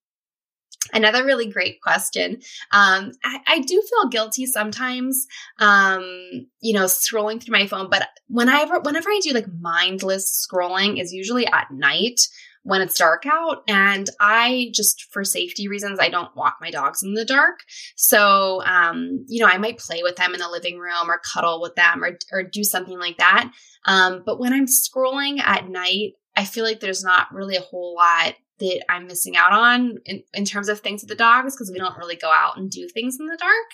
Another 0.93 1.25
really 1.25 1.47
great 1.47 1.81
question. 1.81 2.41
Um, 2.73 3.13
I, 3.25 3.41
I, 3.47 3.59
do 3.61 3.83
feel 3.83 4.09
guilty 4.11 4.47
sometimes, 4.47 5.27
um, 5.59 6.47
you 6.61 6.73
know, 6.73 6.85
scrolling 6.85 7.43
through 7.43 7.59
my 7.59 7.67
phone. 7.67 7.89
But 7.91 8.09
whenever 8.29 8.81
whenever 8.81 9.11
I 9.11 9.21
do 9.23 9.33
like 9.33 9.47
mindless 9.61 10.47
scrolling, 10.47 11.01
is 11.01 11.13
usually 11.13 11.47
at 11.47 11.71
night 11.71 12.21
when 12.63 12.83
it's 12.83 12.99
dark 12.99 13.25
out. 13.27 13.63
And 13.69 14.09
I 14.21 14.71
just, 14.75 15.07
for 15.13 15.25
safety 15.25 15.69
reasons, 15.69 15.99
I 15.99 16.09
don't 16.09 16.35
walk 16.37 16.59
my 16.61 16.71
dogs 16.71 17.03
in 17.03 17.15
the 17.15 17.25
dark. 17.25 17.61
So, 17.97 18.63
um, 18.65 19.25
you 19.29 19.41
know, 19.41 19.51
I 19.51 19.59
might 19.59 19.79
play 19.79 20.03
with 20.03 20.17
them 20.17 20.35
in 20.35 20.41
the 20.41 20.49
living 20.49 20.79
room 20.79 21.09
or 21.11 21.21
cuddle 21.33 21.61
with 21.61 21.75
them 21.75 22.05
or, 22.05 22.19
or 22.33 22.43
do 22.43 22.63
something 22.63 22.99
like 22.99 23.19
that. 23.19 23.51
Um, 23.87 24.23
but 24.27 24.39
when 24.39 24.53
I'm 24.53 24.67
scrolling 24.67 25.41
at 25.41 25.69
night, 25.69 26.13
I 26.37 26.45
feel 26.45 26.65
like 26.65 26.81
there's 26.81 27.03
not 27.03 27.33
really 27.33 27.57
a 27.57 27.63
whole 27.63 27.95
lot 27.95 28.35
that 28.61 28.85
I'm 28.89 29.07
missing 29.07 29.37
out 29.37 29.53
on 29.53 29.99
in, 30.05 30.23
in 30.33 30.45
terms 30.45 30.69
of 30.69 30.81
things 30.81 31.03
with 31.03 31.09
the 31.09 31.15
dogs 31.15 31.55
because 31.55 31.71
we 31.71 31.79
don't 31.79 31.97
really 31.99 32.17
go 32.17 32.31
out 32.31 32.57
and 32.57 32.71
do 32.71 32.89
things 32.89 33.19
in 33.19 33.27
the 33.27 33.37
dark. 33.37 33.71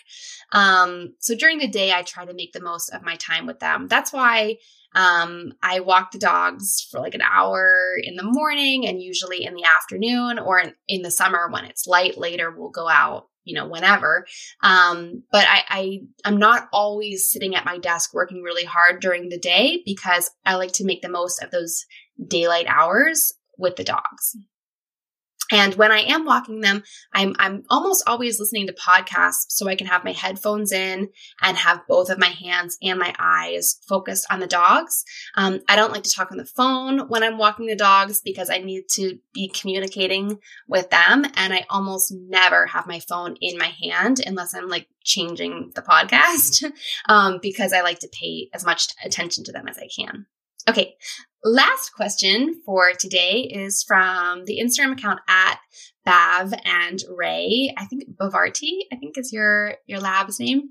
Um, 0.53 1.15
so 1.19 1.35
during 1.35 1.59
the 1.59 1.69
day, 1.69 1.93
I 1.93 2.03
try 2.03 2.25
to 2.25 2.35
make 2.35 2.53
the 2.53 2.61
most 2.61 2.91
of 2.91 3.03
my 3.03 3.17
time 3.17 3.47
with 3.47 3.61
them. 3.61 3.89
That's 3.89 4.13
why 4.13 4.57
um, 4.95 5.53
I 5.63 5.81
walk 5.81 6.13
the 6.13 6.19
dogs 6.19 6.87
for 6.91 7.01
like 7.01 7.15
an 7.15 7.23
hour 7.23 7.97
in 8.03 8.17
the 8.17 8.23
morning 8.23 8.87
and 8.87 9.03
usually 9.03 9.45
in 9.45 9.55
the 9.55 9.65
afternoon 9.65 10.39
or 10.39 10.59
in, 10.59 10.73
in 10.89 11.03
the 11.03 11.11
summer 11.11 11.51
when 11.51 11.67
it's 11.67 11.87
light 11.87 12.17
later, 12.17 12.51
we'll 12.51 12.71
go 12.71 12.89
out 12.89 13.29
you 13.47 13.55
know 13.55 13.67
whenever 13.67 14.27
um, 14.63 15.23
but 15.31 15.47
I, 15.49 15.63
I 15.69 16.01
i'm 16.25 16.37
not 16.37 16.69
always 16.73 17.31
sitting 17.31 17.55
at 17.55 17.65
my 17.65 17.79
desk 17.79 18.13
working 18.13 18.43
really 18.43 18.65
hard 18.65 19.01
during 19.01 19.29
the 19.29 19.39
day 19.39 19.83
because 19.87 20.31
i 20.45 20.57
like 20.57 20.73
to 20.73 20.85
make 20.85 21.01
the 21.01 21.09
most 21.09 21.43
of 21.43 21.53
those 21.53 21.87
daylight 22.27 22.67
hours 22.69 23.33
with 23.57 23.77
the 23.77 23.85
dogs 23.85 24.37
and 25.51 25.75
when 25.75 25.93
I 25.93 26.01
am 26.01 26.25
walking 26.25 26.61
them, 26.61 26.83
I'm 27.13 27.35
I'm 27.39 27.65
almost 27.71 28.05
always 28.07 28.41
listening 28.41 28.67
to 28.67 28.73
podcasts 28.73 29.47
so 29.49 29.69
I 29.69 29.77
can 29.77 29.87
have 29.87 30.05
my 30.05 30.13
headphones 30.13 30.73
in 30.73 31.09
and 31.41 31.57
have 31.57 31.87
both 31.89 32.11
of 32.11 32.19
my 32.19 32.29
hands 32.29 32.77
and 32.83 32.99
my 32.99 33.15
eyes 33.19 33.79
focused 33.89 34.27
on 34.31 34.41
the 34.41 34.47
dogs. 34.47 35.05
Um, 35.37 35.61
I 35.69 35.77
don't 35.77 35.93
like 35.93 36.03
to 36.05 36.13
talk 36.13 36.33
on 36.33 36.39
the 36.39 36.45
phone 36.45 37.09
when 37.09 37.23
I'm 37.23 37.39
walking 37.39 37.67
the 37.67 37.77
dogs 37.77 38.21
because 38.25 38.51
I 38.51 38.59
need 38.59 38.85
to 38.95 39.19
be 39.33 39.49
communicating 39.49 40.39
with 40.69 40.91
them, 40.91 41.25
and 41.35 41.53
I 41.53 41.65
almost 41.71 42.13
never 42.13 42.67
have 42.67 42.87
my 42.87 43.01
phone 43.01 43.37
in 43.41 43.59
my 43.59 43.73
hand 43.83 44.21
unless 44.25 44.55
I'm 44.55 44.69
like 44.69 44.89
changing 45.05 45.73
the 45.75 45.83
podcast 45.83 46.65
um, 47.09 47.39
because 47.41 47.73
I 47.73 47.83
like 47.83 48.01
to 48.01 48.09
pay 48.09 48.49
as 48.53 48.65
much 48.65 48.89
attention 49.05 49.45
to 49.45 49.53
them 49.53 49.69
as 49.69 49.79
I 49.79 49.89
can. 49.95 50.27
Okay, 50.69 50.97
last 51.47 51.91
question 51.95 52.61
for 52.65 52.93
today 52.93 53.43
is 53.43 53.85
from 53.87 54.45
the 54.45 54.61
Instagram 54.61 54.93
account 54.93 55.21
at 55.29 55.59
Bav 56.07 56.59
and 56.65 57.03
Ray. 57.09 57.73
I 57.77 57.85
think 57.87 58.05
Bavarti, 58.17 58.81
I 58.93 58.97
think 58.97 59.17
is 59.17 59.33
your 59.33 59.75
your 59.87 60.01
lab's 60.01 60.41
name. 60.41 60.71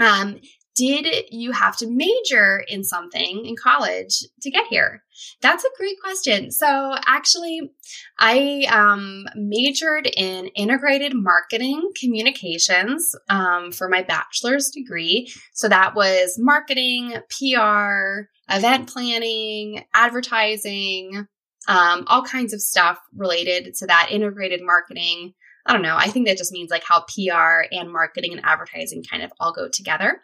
Um, 0.00 0.40
did 0.74 1.06
you 1.30 1.52
have 1.52 1.76
to 1.78 1.86
major 1.88 2.62
in 2.68 2.84
something 2.84 3.44
in 3.44 3.56
college 3.56 4.24
to 4.42 4.50
get 4.50 4.66
here? 4.68 5.02
That's 5.42 5.64
a 5.64 5.76
great 5.76 6.00
question. 6.00 6.50
So 6.50 6.94
actually, 7.06 7.72
I 8.18 8.66
um, 8.70 9.26
majored 9.34 10.08
in 10.16 10.46
integrated 10.48 11.12
marketing 11.14 11.90
communications 12.00 13.14
um, 13.28 13.72
for 13.72 13.88
my 13.88 14.02
bachelor's 14.02 14.70
degree. 14.70 15.30
So 15.52 15.68
that 15.68 15.94
was 15.94 16.38
marketing, 16.38 17.14
PR, 17.28 18.28
event 18.48 18.88
planning, 18.88 19.84
advertising, 19.92 21.26
um, 21.68 22.04
all 22.06 22.22
kinds 22.22 22.52
of 22.52 22.62
stuff 22.62 22.98
related 23.14 23.74
to 23.74 23.86
that 23.86 24.08
integrated 24.10 24.60
marketing. 24.62 25.34
I 25.66 25.72
don't 25.72 25.82
know. 25.82 25.96
I 25.96 26.08
think 26.08 26.26
that 26.26 26.38
just 26.38 26.52
means 26.52 26.70
like 26.70 26.84
how 26.84 27.04
PR 27.04 27.66
and 27.70 27.92
marketing 27.92 28.32
and 28.32 28.44
advertising 28.44 29.04
kind 29.04 29.22
of 29.22 29.32
all 29.38 29.52
go 29.52 29.68
together. 29.68 30.20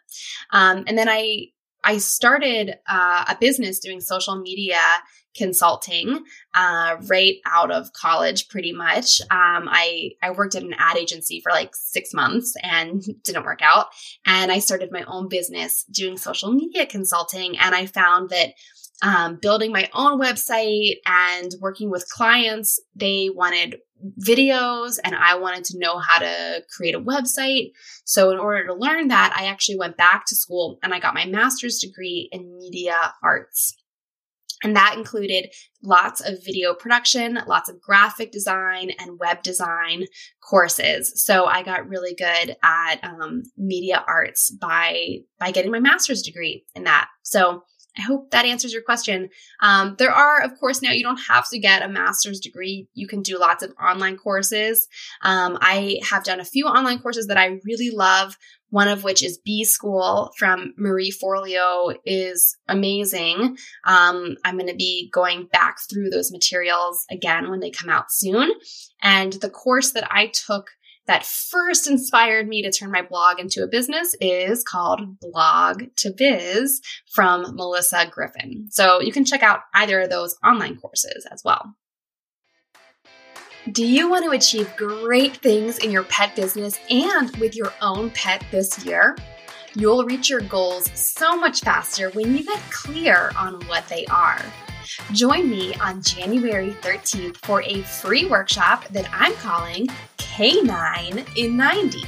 Um, 0.50 0.84
and 0.86 0.96
then 0.96 1.08
I 1.08 1.48
I 1.84 1.98
started 1.98 2.74
uh, 2.88 3.24
a 3.28 3.36
business 3.38 3.78
doing 3.78 4.00
social 4.00 4.36
media 4.36 4.80
consulting 5.36 6.24
uh, 6.54 6.96
right 7.06 7.36
out 7.46 7.70
of 7.70 7.92
college, 7.92 8.48
pretty 8.48 8.72
much. 8.72 9.20
Um, 9.30 9.68
I 9.70 10.12
I 10.22 10.30
worked 10.30 10.54
at 10.54 10.62
an 10.62 10.74
ad 10.78 10.96
agency 10.96 11.40
for 11.40 11.52
like 11.52 11.76
six 11.76 12.12
months 12.12 12.54
and 12.62 13.02
didn't 13.22 13.44
work 13.44 13.60
out, 13.62 13.86
and 14.24 14.50
I 14.50 14.58
started 14.58 14.90
my 14.90 15.04
own 15.06 15.28
business 15.28 15.84
doing 15.84 16.16
social 16.16 16.52
media 16.52 16.86
consulting, 16.86 17.58
and 17.58 17.74
I 17.74 17.86
found 17.86 18.30
that. 18.30 18.54
Um, 19.02 19.38
building 19.40 19.72
my 19.72 19.90
own 19.92 20.18
website 20.18 20.96
and 21.04 21.52
working 21.60 21.90
with 21.90 22.08
clients, 22.08 22.80
they 22.94 23.28
wanted 23.28 23.76
videos 24.20 24.98
and 25.02 25.14
I 25.14 25.36
wanted 25.36 25.64
to 25.64 25.78
know 25.78 25.98
how 25.98 26.18
to 26.18 26.62
create 26.74 26.94
a 26.94 27.00
website. 27.00 27.72
So, 28.04 28.30
in 28.30 28.38
order 28.38 28.66
to 28.66 28.74
learn 28.74 29.08
that, 29.08 29.36
I 29.38 29.46
actually 29.46 29.78
went 29.78 29.96
back 29.96 30.24
to 30.26 30.36
school 30.36 30.78
and 30.82 30.94
I 30.94 31.00
got 31.00 31.14
my 31.14 31.26
master's 31.26 31.78
degree 31.78 32.28
in 32.32 32.58
media 32.58 32.96
arts. 33.22 33.76
And 34.62 34.74
that 34.74 34.94
included 34.96 35.52
lots 35.82 36.22
of 36.22 36.42
video 36.42 36.72
production, 36.72 37.38
lots 37.46 37.68
of 37.68 37.80
graphic 37.80 38.32
design 38.32 38.90
and 38.98 39.18
web 39.18 39.42
design 39.42 40.06
courses. 40.40 41.22
So 41.22 41.44
I 41.44 41.62
got 41.62 41.88
really 41.88 42.14
good 42.14 42.56
at 42.62 43.04
um, 43.04 43.42
media 43.58 44.02
arts 44.08 44.50
by 44.50 45.18
by 45.38 45.50
getting 45.50 45.70
my 45.70 45.80
master's 45.80 46.22
degree 46.22 46.64
in 46.74 46.84
that. 46.84 47.08
So 47.22 47.64
I 47.98 48.02
hope 48.02 48.30
that 48.30 48.44
answers 48.44 48.72
your 48.72 48.82
question. 48.82 49.30
Um, 49.60 49.96
there 49.98 50.12
are, 50.12 50.42
of 50.42 50.58
course, 50.58 50.82
now 50.82 50.92
you 50.92 51.02
don't 51.02 51.20
have 51.28 51.48
to 51.50 51.58
get 51.58 51.82
a 51.82 51.88
master's 51.88 52.40
degree. 52.40 52.88
You 52.94 53.06
can 53.06 53.22
do 53.22 53.38
lots 53.38 53.62
of 53.62 53.72
online 53.82 54.16
courses. 54.16 54.86
Um, 55.22 55.56
I 55.60 56.00
have 56.10 56.24
done 56.24 56.40
a 56.40 56.44
few 56.44 56.66
online 56.66 56.98
courses 56.98 57.26
that 57.28 57.38
I 57.38 57.60
really 57.64 57.90
love. 57.90 58.36
One 58.70 58.88
of 58.88 59.04
which 59.04 59.22
is 59.22 59.38
B 59.38 59.64
School 59.64 60.32
from 60.36 60.74
Marie 60.76 61.12
Forleo 61.12 61.94
is 62.04 62.56
amazing. 62.68 63.56
Um, 63.84 64.36
I'm 64.44 64.58
going 64.58 64.68
to 64.68 64.74
be 64.74 65.08
going 65.14 65.46
back 65.46 65.76
through 65.88 66.10
those 66.10 66.32
materials 66.32 67.06
again 67.10 67.48
when 67.48 67.60
they 67.60 67.70
come 67.70 67.88
out 67.88 68.10
soon. 68.10 68.50
And 69.00 69.34
the 69.34 69.50
course 69.50 69.92
that 69.92 70.06
I 70.10 70.26
took 70.26 70.70
that 71.06 71.24
first 71.24 71.88
inspired 71.88 72.48
me 72.48 72.62
to 72.62 72.70
turn 72.70 72.90
my 72.90 73.02
blog 73.02 73.38
into 73.38 73.62
a 73.62 73.68
business 73.68 74.14
is 74.20 74.62
called 74.62 75.18
Blog 75.20 75.84
to 75.96 76.10
Biz 76.10 76.80
from 77.12 77.54
Melissa 77.56 78.06
Griffin. 78.10 78.68
So 78.70 79.00
you 79.00 79.12
can 79.12 79.24
check 79.24 79.42
out 79.42 79.60
either 79.74 80.00
of 80.00 80.10
those 80.10 80.36
online 80.44 80.76
courses 80.76 81.26
as 81.30 81.42
well. 81.44 81.74
Do 83.72 83.84
you 83.84 84.08
want 84.08 84.24
to 84.24 84.30
achieve 84.30 84.72
great 84.76 85.38
things 85.38 85.78
in 85.78 85.90
your 85.90 86.04
pet 86.04 86.36
business 86.36 86.78
and 86.88 87.36
with 87.38 87.56
your 87.56 87.72
own 87.82 88.10
pet 88.10 88.44
this 88.52 88.84
year? 88.84 89.16
You'll 89.74 90.04
reach 90.04 90.30
your 90.30 90.40
goals 90.40 90.88
so 90.94 91.36
much 91.36 91.60
faster 91.60 92.10
when 92.10 92.36
you 92.36 92.44
get 92.44 92.60
clear 92.70 93.32
on 93.36 93.60
what 93.66 93.86
they 93.88 94.06
are. 94.06 94.40
Join 95.12 95.50
me 95.50 95.74
on 95.74 96.00
January 96.00 96.70
13th 96.80 97.36
for 97.38 97.60
a 97.62 97.82
free 97.82 98.24
workshop 98.24 98.86
that 98.88 99.08
I'm 99.12 99.34
calling 99.34 99.88
K9 100.36 101.38
in 101.38 101.56
90. 101.56 102.04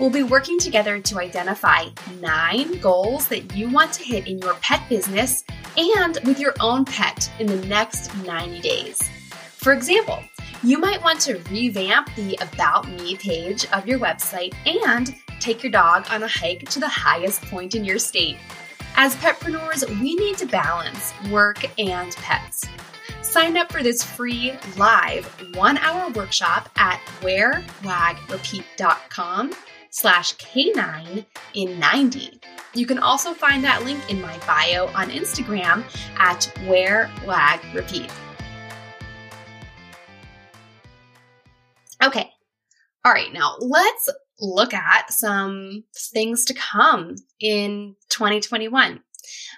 We'll 0.00 0.10
be 0.10 0.24
working 0.24 0.58
together 0.58 0.98
to 0.98 1.20
identify 1.20 1.84
nine 2.20 2.80
goals 2.80 3.28
that 3.28 3.54
you 3.54 3.70
want 3.70 3.92
to 3.92 4.02
hit 4.02 4.26
in 4.26 4.40
your 4.40 4.54
pet 4.54 4.82
business 4.88 5.44
and 5.76 6.18
with 6.24 6.40
your 6.40 6.54
own 6.58 6.84
pet 6.84 7.30
in 7.38 7.46
the 7.46 7.64
next 7.68 8.12
90 8.24 8.58
days. 8.58 9.00
For 9.30 9.72
example, 9.72 10.18
you 10.64 10.78
might 10.78 11.00
want 11.04 11.20
to 11.20 11.38
revamp 11.48 12.12
the 12.16 12.36
About 12.40 12.88
Me 12.88 13.14
page 13.14 13.66
of 13.66 13.86
your 13.86 14.00
website 14.00 14.52
and 14.66 15.14
take 15.38 15.62
your 15.62 15.70
dog 15.70 16.06
on 16.10 16.24
a 16.24 16.28
hike 16.28 16.68
to 16.70 16.80
the 16.80 16.88
highest 16.88 17.40
point 17.42 17.76
in 17.76 17.84
your 17.84 18.00
state. 18.00 18.38
As 18.96 19.14
petpreneurs, 19.14 19.88
we 20.00 20.16
need 20.16 20.38
to 20.38 20.46
balance 20.46 21.12
work 21.30 21.64
and 21.78 22.10
pets. 22.16 22.64
Sign 23.34 23.56
up 23.56 23.72
for 23.72 23.82
this 23.82 24.04
free 24.04 24.52
live 24.76 25.26
one 25.56 25.76
hour 25.78 26.08
workshop 26.12 26.70
at 26.76 27.00
wearwagrepeat.com 27.20 29.52
slash 29.90 30.36
K9 30.36 31.26
in 31.54 31.80
90. 31.80 32.40
You 32.74 32.86
can 32.86 33.00
also 33.00 33.34
find 33.34 33.64
that 33.64 33.82
link 33.82 34.08
in 34.08 34.22
my 34.22 34.38
bio 34.46 34.86
on 34.94 35.10
Instagram 35.10 35.82
at 36.16 36.42
wearwagrepeat. 36.68 38.12
Okay. 42.04 42.30
All 43.04 43.12
right. 43.12 43.32
Now 43.32 43.56
let's 43.58 44.10
look 44.38 44.72
at 44.72 45.12
some 45.12 45.82
things 46.12 46.44
to 46.44 46.54
come 46.54 47.16
in 47.40 47.96
2021. 48.10 49.00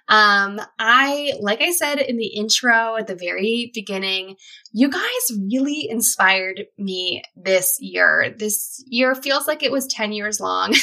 Um, 0.08 0.60
I, 0.78 1.32
like 1.40 1.60
I 1.60 1.72
said 1.72 1.98
in 2.00 2.16
the 2.16 2.26
intro 2.26 2.96
at 2.96 3.06
the 3.06 3.14
very 3.14 3.70
beginning, 3.74 4.36
you 4.72 4.90
guys 4.90 5.38
really 5.50 5.88
inspired 5.88 6.66
me 6.78 7.22
this 7.34 7.78
year. 7.80 8.34
This 8.36 8.84
year 8.86 9.14
feels 9.14 9.46
like 9.46 9.62
it 9.62 9.72
was 9.72 9.86
10 9.86 10.12
years 10.12 10.40
long. 10.40 10.74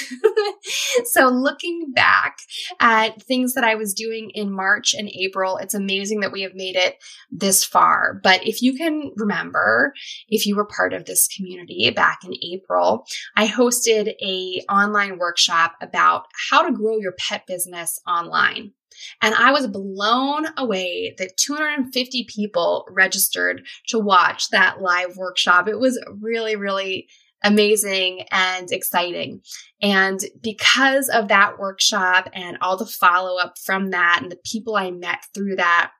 so 1.06 1.28
looking 1.28 1.92
back 1.94 2.38
at 2.80 3.22
things 3.24 3.54
that 3.54 3.64
I 3.64 3.76
was 3.76 3.94
doing 3.94 4.32
in 4.34 4.52
March 4.52 4.94
and 4.94 5.10
April, 5.10 5.58
it's 5.58 5.74
amazing 5.74 6.22
that 6.22 6.32
we 6.32 6.42
have 6.42 6.56
made 6.56 6.76
it 6.76 6.98
this 7.32 7.64
far. 7.64 8.20
But 8.24 8.46
if 8.48 8.62
you 8.62 8.76
can 8.76 9.12
remember, 9.16 9.94
if 10.28 10.46
you 10.46 10.56
were 10.56 10.66
part 10.66 10.94
of 10.94 11.06
this 11.06 11.28
community 11.28 11.90
back 11.92 12.20
in 12.24 12.34
April, 12.54 13.06
I 13.36 13.48
hosted 13.48 14.14
a 14.22 14.62
online 14.70 15.18
workshop 15.18 15.76
about 15.82 16.26
how 16.50 16.64
to 16.64 16.74
grow 16.74 16.98
your 16.98 17.14
pet 17.14 17.46
business 17.48 18.00
online. 18.08 18.74
And 19.22 19.36
I 19.36 19.52
was 19.52 19.68
blown 19.68 20.46
away 20.58 21.16
that 21.18 21.38
250 21.38 22.26
people 22.26 22.86
registered 22.90 23.66
to 23.88 24.00
watch 24.00 24.50
that 24.50 24.82
live 24.82 25.18
workshop. 25.18 25.68
It 25.68 25.80
was 25.80 26.04
really, 26.22 26.56
really 26.56 27.08
amazing 27.44 28.26
and 28.32 28.72
exciting. 28.72 29.42
And 29.82 30.20
because 30.42 31.10
of 31.10 31.28
that 31.28 31.60
workshop 31.60 32.30
and 32.34 32.58
all 32.62 32.78
the 32.78 32.86
follow 32.86 33.38
up 33.38 33.58
from 33.58 33.92
that 33.92 34.20
and 34.22 34.32
the 34.32 34.40
people 34.46 34.76
I 34.76 34.92
met 34.92 35.26
through 35.34 35.58
that, 35.58 35.92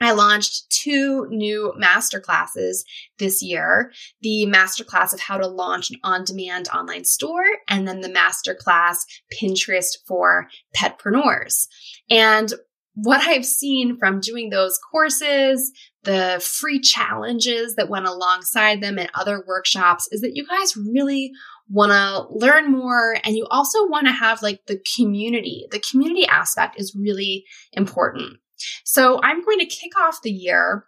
I 0.00 0.12
launched 0.12 0.70
two 0.70 1.26
new 1.30 1.72
master 1.76 2.20
classes 2.20 2.84
this 3.18 3.42
year. 3.42 3.90
The 4.22 4.46
masterclass 4.46 5.12
of 5.12 5.20
how 5.20 5.38
to 5.38 5.46
launch 5.46 5.90
an 5.90 5.96
on-demand 6.04 6.68
online 6.68 7.04
store 7.04 7.44
and 7.68 7.86
then 7.86 8.00
the 8.00 8.08
masterclass 8.08 8.98
Pinterest 9.32 9.96
for 10.06 10.48
petpreneurs. 10.76 11.66
And 12.10 12.52
what 12.94 13.20
I've 13.22 13.46
seen 13.46 13.96
from 13.96 14.20
doing 14.20 14.50
those 14.50 14.78
courses, 14.90 15.72
the 16.02 16.44
free 16.44 16.80
challenges 16.80 17.76
that 17.76 17.88
went 17.88 18.06
alongside 18.06 18.80
them 18.80 18.98
and 18.98 19.10
other 19.14 19.44
workshops 19.46 20.08
is 20.10 20.20
that 20.22 20.34
you 20.34 20.44
guys 20.46 20.76
really 20.76 21.32
want 21.68 21.92
to 21.92 22.26
learn 22.34 22.72
more 22.72 23.16
and 23.24 23.36
you 23.36 23.46
also 23.50 23.86
want 23.86 24.06
to 24.06 24.12
have 24.12 24.42
like 24.42 24.62
the 24.66 24.80
community. 24.96 25.66
The 25.70 25.80
community 25.80 26.26
aspect 26.26 26.80
is 26.80 26.96
really 26.98 27.44
important. 27.72 28.38
So 28.84 29.20
I'm 29.22 29.44
going 29.44 29.58
to 29.60 29.66
kick 29.66 29.92
off 29.98 30.22
the 30.22 30.30
year. 30.30 30.84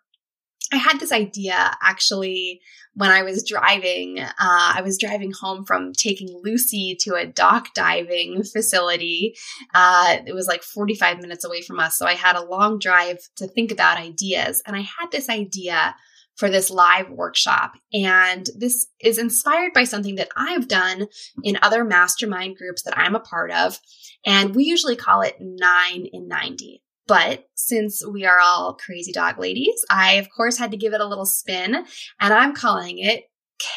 I 0.73 0.77
had 0.77 1.01
this 1.01 1.11
idea 1.11 1.77
actually 1.83 2.61
when 2.95 3.11
I 3.11 3.23
was 3.23 3.49
driving. 3.49 4.21
Uh, 4.21 4.31
I 4.39 4.83
was 4.85 4.99
driving 4.99 5.33
home 5.33 5.65
from 5.65 5.93
taking 5.93 6.29
Lucy 6.43 6.97
to 7.03 7.15
a 7.15 7.27
dock 7.27 7.75
diving 7.75 8.43
facility. 8.45 9.35
Uh, 9.75 10.19
it 10.27 10.35
was 10.35 10.47
like 10.47 10.63
45 10.63 11.21
minutes 11.21 11.45
away 11.45 11.63
from 11.63 11.81
us. 11.81 11.97
So 11.97 12.07
I 12.07 12.15
had 12.15 12.37
a 12.37 12.45
long 12.45 12.79
drive 12.79 13.19
to 13.37 13.49
think 13.49 13.73
about 13.73 13.99
ideas. 13.99 14.63
And 14.67 14.77
I 14.77 14.81
had 14.81 15.11
this 15.11 15.29
idea 15.29 15.95
for 16.37 16.49
this 16.49 16.71
live 16.71 17.11
workshop. 17.11 17.73
And 17.93 18.49
this 18.57 18.87
is 19.01 19.19
inspired 19.19 19.73
by 19.75 19.85
something 19.85 20.15
that 20.15 20.31
I've 20.37 20.69
done 20.69 21.07
in 21.43 21.59
other 21.63 21.85
mastermind 21.85 22.57
groups 22.57 22.83
that 22.85 22.97
I'm 22.97 23.15
a 23.15 23.21
part 23.21 23.51
of. 23.51 23.79
And 24.25 24.55
we 24.55 24.65
usually 24.65 24.97
call 24.97 25.21
it 25.21 25.37
nine 25.41 26.07
in 26.13 26.29
90. 26.29 26.83
But 27.11 27.49
since 27.57 28.07
we 28.07 28.25
are 28.25 28.39
all 28.39 28.75
crazy 28.75 29.11
dog 29.11 29.41
ladies, 29.41 29.85
I 29.91 30.13
of 30.13 30.29
course 30.31 30.57
had 30.57 30.71
to 30.71 30.77
give 30.77 30.95
it 30.95 31.01
a 31.01 31.09
little 31.09 31.27
spin 31.27 31.75
and 31.75 32.33
I'm 32.33 32.55
calling 32.55 32.99
it 32.99 33.25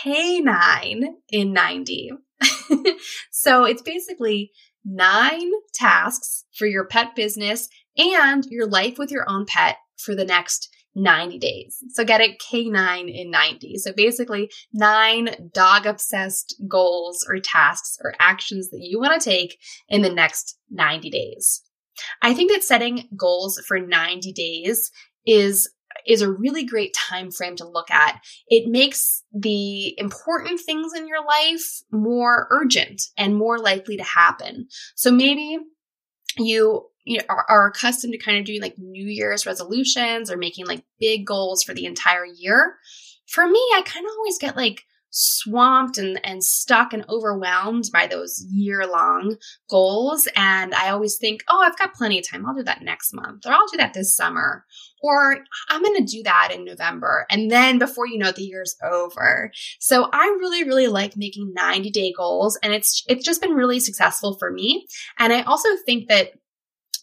K9 0.06 1.04
in 1.32 1.52
90. 1.52 2.12
so 3.32 3.64
it's 3.64 3.82
basically 3.82 4.52
nine 4.86 5.50
tasks 5.74 6.46
for 6.56 6.68
your 6.68 6.86
pet 6.86 7.16
business 7.16 7.70
and 7.98 8.46
your 8.52 8.68
life 8.68 9.00
with 9.00 9.10
your 9.10 9.28
own 9.28 9.48
pet 9.48 9.78
for 9.98 10.14
the 10.14 10.26
next 10.26 10.70
90 10.94 11.40
days. 11.40 11.80
So 11.94 12.06
get 12.06 12.22
it 12.22 12.40
K9 12.40 13.12
in 13.12 13.32
90. 13.32 13.78
So 13.78 13.94
basically, 13.94 14.52
nine 14.72 15.50
dog 15.52 15.88
obsessed 15.88 16.62
goals 16.68 17.26
or 17.28 17.40
tasks 17.40 17.98
or 18.04 18.14
actions 18.20 18.70
that 18.70 18.82
you 18.82 19.00
want 19.00 19.20
to 19.20 19.28
take 19.28 19.58
in 19.90 20.04
the 20.04 20.14
next 20.14 20.60
90 20.70 21.10
days. 21.10 21.63
I 22.22 22.34
think 22.34 22.52
that 22.52 22.64
setting 22.64 23.08
goals 23.16 23.62
for 23.68 23.80
90 23.80 24.32
days 24.34 24.92
is 25.26 25.70
is 26.08 26.22
a 26.22 26.32
really 26.32 26.66
great 26.66 26.94
time 26.94 27.32
frame 27.32 27.56
to 27.56 27.68
look 27.68 27.90
at. 27.92 28.20
It 28.48 28.70
makes 28.70 29.24
the 29.32 29.98
important 30.00 30.60
things 30.60 30.92
in 30.94 31.08
your 31.08 31.24
life 31.24 31.82
more 31.92 32.48
urgent 32.50 33.02
and 33.18 33.36
more 33.36 33.60
likely 33.60 33.96
to 33.98 34.04
happen. 34.04 34.68
So 34.96 35.12
maybe 35.12 35.60
you 36.38 36.88
you 37.06 37.18
know, 37.18 37.24
are, 37.30 37.46
are 37.50 37.68
accustomed 37.68 38.14
to 38.14 38.18
kind 38.18 38.38
of 38.38 38.46
doing 38.46 38.62
like 38.62 38.78
New 38.78 39.06
Year's 39.06 39.46
resolutions 39.46 40.32
or 40.32 40.38
making 40.38 40.66
like 40.66 40.84
big 41.00 41.26
goals 41.26 41.64
for 41.64 41.74
the 41.74 41.86
entire 41.86 42.26
year. 42.26 42.78
For 43.28 43.48
me, 43.48 43.60
I 43.76 43.82
kind 43.86 44.06
of 44.06 44.12
always 44.18 44.38
get 44.38 44.56
like 44.56 44.84
swamped 45.16 46.00
and, 46.00 46.20
and 46.26 46.44
stuck 46.44 46.92
and 46.92 47.06
overwhelmed 47.08 47.86
by 47.94 48.08
those 48.08 48.44
year 48.50 48.86
long 48.88 49.38
goals. 49.70 50.28
And 50.36 50.74
I 50.74 50.90
always 50.90 51.18
think, 51.18 51.44
oh, 51.48 51.62
I've 51.62 51.78
got 51.78 51.94
plenty 51.94 52.18
of 52.18 52.28
time. 52.28 52.46
I'll 52.46 52.56
do 52.56 52.64
that 52.64 52.82
next 52.82 53.14
month, 53.14 53.46
or 53.46 53.54
I'll 53.54 53.68
do 53.72 53.78
that 53.78 53.94
this 53.94 54.16
summer, 54.16 54.66
or 55.04 55.38
I'm 55.70 55.84
going 55.84 56.04
to 56.04 56.12
do 56.12 56.24
that 56.24 56.52
in 56.54 56.66
November. 56.66 57.28
And 57.30 57.52
then 57.52 57.78
before 57.78 58.08
you 58.08 58.18
know 58.18 58.30
it, 58.30 58.36
the 58.36 58.44
year's 58.44 58.76
over. 58.84 59.52
So 59.80 60.10
I 60.12 60.36
really, 60.40 60.64
really 60.64 60.88
like 60.88 61.16
making 61.16 61.54
90 61.54 61.92
day 61.92 62.12
goals. 62.18 62.58
And 62.64 62.74
it's, 62.74 63.04
it's 63.08 63.24
just 63.24 63.42
been 63.42 63.54
really 63.54 63.80
successful 63.80 64.36
for 64.40 64.52
me. 64.52 64.88
And 65.20 65.32
I 65.32 65.44
also 65.44 65.70
think 65.86 66.10
that 66.10 66.32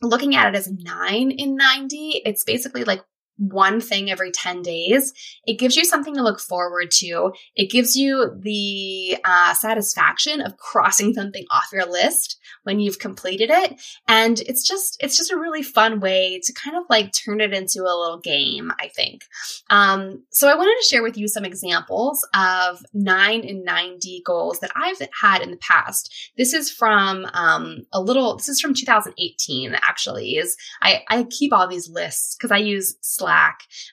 looking 0.02 0.34
at 0.34 0.52
it 0.52 0.58
as 0.58 0.68
nine 0.68 1.30
in 1.30 1.54
90, 1.54 2.22
it's 2.24 2.42
basically 2.42 2.82
like 2.82 3.02
one 3.40 3.80
thing 3.80 4.10
every 4.10 4.30
10 4.30 4.60
days, 4.60 5.14
it 5.46 5.54
gives 5.54 5.74
you 5.74 5.84
something 5.84 6.14
to 6.14 6.22
look 6.22 6.40
forward 6.40 6.90
to. 6.90 7.32
It 7.56 7.70
gives 7.70 7.96
you 7.96 8.38
the 8.38 9.16
uh, 9.24 9.54
satisfaction 9.54 10.42
of 10.42 10.58
crossing 10.58 11.14
something 11.14 11.46
off 11.50 11.70
your 11.72 11.90
list 11.90 12.38
when 12.64 12.80
you've 12.80 12.98
completed 12.98 13.50
it. 13.50 13.80
And 14.06 14.40
it's 14.40 14.66
just, 14.66 15.02
it's 15.02 15.16
just 15.16 15.32
a 15.32 15.38
really 15.38 15.62
fun 15.62 16.00
way 16.00 16.40
to 16.44 16.52
kind 16.52 16.76
of 16.76 16.84
like 16.90 17.12
turn 17.12 17.40
it 17.40 17.54
into 17.54 17.80
a 17.82 17.96
little 17.98 18.20
game, 18.22 18.72
I 18.78 18.88
think. 18.88 19.24
Um, 19.70 20.22
so 20.30 20.48
I 20.48 20.54
wanted 20.54 20.76
to 20.80 20.88
share 20.88 21.02
with 21.02 21.16
you 21.16 21.26
some 21.26 21.46
examples 21.46 22.26
of 22.34 22.84
nine 22.92 23.42
and 23.48 23.64
90 23.64 24.22
goals 24.26 24.60
that 24.60 24.72
I've 24.76 25.00
had 25.18 25.40
in 25.40 25.50
the 25.50 25.56
past. 25.56 26.12
This 26.36 26.52
is 26.52 26.70
from 26.70 27.26
um, 27.32 27.86
a 27.92 28.02
little, 28.02 28.36
this 28.36 28.50
is 28.50 28.60
from 28.60 28.74
2018 28.74 29.74
actually, 29.74 30.36
is 30.36 30.56
I, 30.82 31.04
I 31.08 31.24
keep 31.24 31.54
all 31.54 31.66
these 31.66 31.88
lists 31.88 32.36
because 32.36 32.50
I 32.50 32.58
use 32.58 32.96
Slack. 33.00 33.29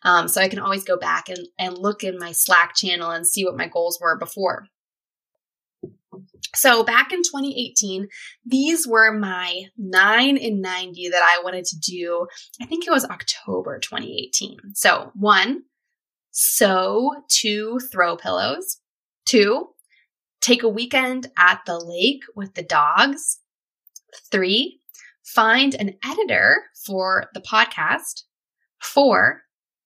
Um, 0.03 0.27
so 0.27 0.41
I 0.41 0.49
can 0.49 0.59
always 0.59 0.83
go 0.83 0.97
back 0.97 1.29
and, 1.29 1.47
and 1.57 1.77
look 1.77 2.03
in 2.03 2.17
my 2.17 2.31
Slack 2.31 2.75
channel 2.75 3.11
and 3.11 3.25
see 3.25 3.45
what 3.45 3.57
my 3.57 3.67
goals 3.67 3.99
were 4.01 4.17
before. 4.17 4.67
So 6.55 6.83
back 6.83 7.11
in 7.11 7.19
2018, 7.19 8.07
these 8.45 8.87
were 8.87 9.11
my 9.11 9.65
9 9.77 10.37
in 10.37 10.61
90 10.61 11.09
that 11.09 11.21
I 11.21 11.43
wanted 11.43 11.65
to 11.65 11.79
do. 11.79 12.27
I 12.61 12.65
think 12.65 12.87
it 12.87 12.91
was 12.91 13.05
October 13.05 13.79
2018. 13.79 14.57
So 14.73 15.11
one, 15.13 15.63
sew 16.31 17.13
two 17.29 17.79
throw 17.91 18.17
pillows. 18.17 18.79
Two, 19.25 19.67
take 20.41 20.63
a 20.63 20.69
weekend 20.69 21.27
at 21.37 21.61
the 21.65 21.77
lake 21.77 22.23
with 22.35 22.53
the 22.53 22.63
dogs. 22.63 23.39
Three, 24.31 24.79
find 25.23 25.75
an 25.75 25.95
editor 26.03 26.63
for 26.85 27.25
the 27.33 27.41
podcast. 27.41 28.23
Four, 28.81 29.43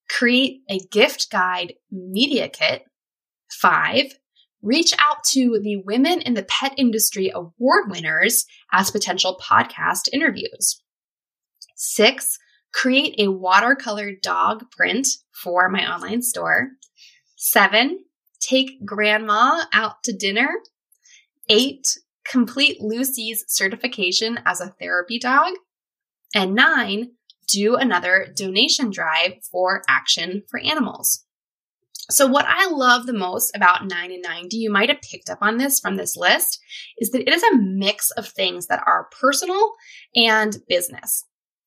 create 0.08 0.62
a 0.68 0.78
gift 0.78 1.30
guide 1.30 1.74
media 1.90 2.48
kit. 2.48 2.84
Five, 3.50 4.14
reach 4.62 4.94
out 4.98 5.24
to 5.24 5.58
the 5.62 5.82
Women 5.84 6.20
in 6.20 6.34
the 6.34 6.44
Pet 6.44 6.72
Industry 6.76 7.30
Award 7.34 7.90
winners 7.90 8.46
as 8.72 8.90
potential 8.90 9.40
podcast 9.42 10.08
interviews. 10.12 10.80
Six, 11.76 12.38
create 12.72 13.14
a 13.18 13.30
watercolor 13.30 14.12
dog 14.22 14.70
print 14.70 15.08
for 15.32 15.68
my 15.68 15.92
online 15.92 16.22
store. 16.22 16.70
Seven, 17.36 18.04
take 18.40 18.84
grandma 18.84 19.64
out 19.72 20.02
to 20.04 20.12
dinner. 20.12 20.48
Eight, 21.48 21.98
complete 22.24 22.80
Lucy's 22.80 23.44
certification 23.48 24.38
as 24.46 24.60
a 24.60 24.74
therapy 24.80 25.18
dog. 25.18 25.52
And 26.34 26.54
nine, 26.54 27.12
do 27.52 27.76
another 27.76 28.32
donation 28.34 28.90
drive 28.90 29.34
for 29.50 29.82
Action 29.88 30.42
for 30.50 30.58
Animals. 30.58 31.24
So, 32.10 32.26
what 32.26 32.46
I 32.48 32.68
love 32.68 33.06
the 33.06 33.12
most 33.12 33.54
about 33.54 33.86
9 33.86 34.12
and 34.12 34.22
90, 34.22 34.56
you 34.56 34.70
might 34.70 34.88
have 34.88 35.00
picked 35.00 35.30
up 35.30 35.38
on 35.40 35.58
this 35.58 35.78
from 35.78 35.96
this 35.96 36.16
list, 36.16 36.60
is 36.98 37.10
that 37.10 37.22
it 37.22 37.32
is 37.32 37.42
a 37.42 37.56
mix 37.56 38.10
of 38.12 38.28
things 38.28 38.66
that 38.66 38.82
are 38.86 39.08
personal 39.20 39.72
and 40.16 40.56
business. 40.68 41.24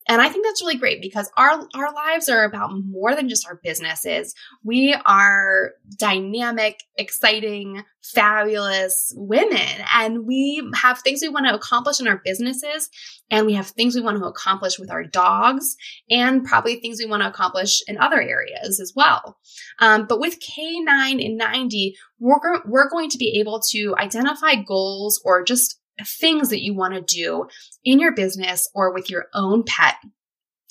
And 0.07 0.21
I 0.21 0.29
think 0.29 0.45
that's 0.45 0.61
really 0.61 0.77
great 0.77 1.01
because 1.01 1.31
our, 1.35 1.67
our 1.73 1.93
lives 1.93 2.29
are 2.29 2.43
about 2.43 2.71
more 2.85 3.15
than 3.15 3.27
just 3.27 3.47
our 3.47 3.59
businesses. 3.63 4.35
We 4.63 4.95
are 5.05 5.71
dynamic, 5.97 6.83
exciting, 6.97 7.83
fabulous 8.13 9.11
women 9.15 9.67
and 9.95 10.27
we 10.27 10.61
have 10.75 10.99
things 10.99 11.21
we 11.21 11.29
want 11.29 11.47
to 11.47 11.55
accomplish 11.55 11.99
in 11.99 12.07
our 12.07 12.21
businesses 12.23 12.89
and 13.31 13.47
we 13.47 13.53
have 13.53 13.67
things 13.67 13.95
we 13.95 14.01
want 14.01 14.17
to 14.17 14.25
accomplish 14.25 14.77
with 14.77 14.91
our 14.91 15.03
dogs 15.03 15.75
and 16.09 16.45
probably 16.45 16.75
things 16.75 16.99
we 16.99 17.09
want 17.09 17.23
to 17.23 17.29
accomplish 17.29 17.81
in 17.87 17.97
other 17.97 18.21
areas 18.21 18.79
as 18.79 18.93
well. 18.95 19.37
Um, 19.79 20.05
but 20.07 20.19
with 20.19 20.39
K9 20.39 21.19
in 21.19 21.35
90, 21.35 21.95
we're, 22.19 22.39
we're 22.65 22.89
going 22.89 23.09
to 23.09 23.17
be 23.17 23.39
able 23.39 23.59
to 23.71 23.95
identify 23.97 24.55
goals 24.55 25.19
or 25.25 25.43
just 25.43 25.79
things 26.03 26.49
that 26.49 26.63
you 26.63 26.73
want 26.73 26.93
to 26.93 27.01
do 27.01 27.47
in 27.83 27.99
your 27.99 28.13
business 28.13 28.69
or 28.73 28.93
with 28.93 29.09
your 29.09 29.27
own 29.33 29.63
pet. 29.63 29.95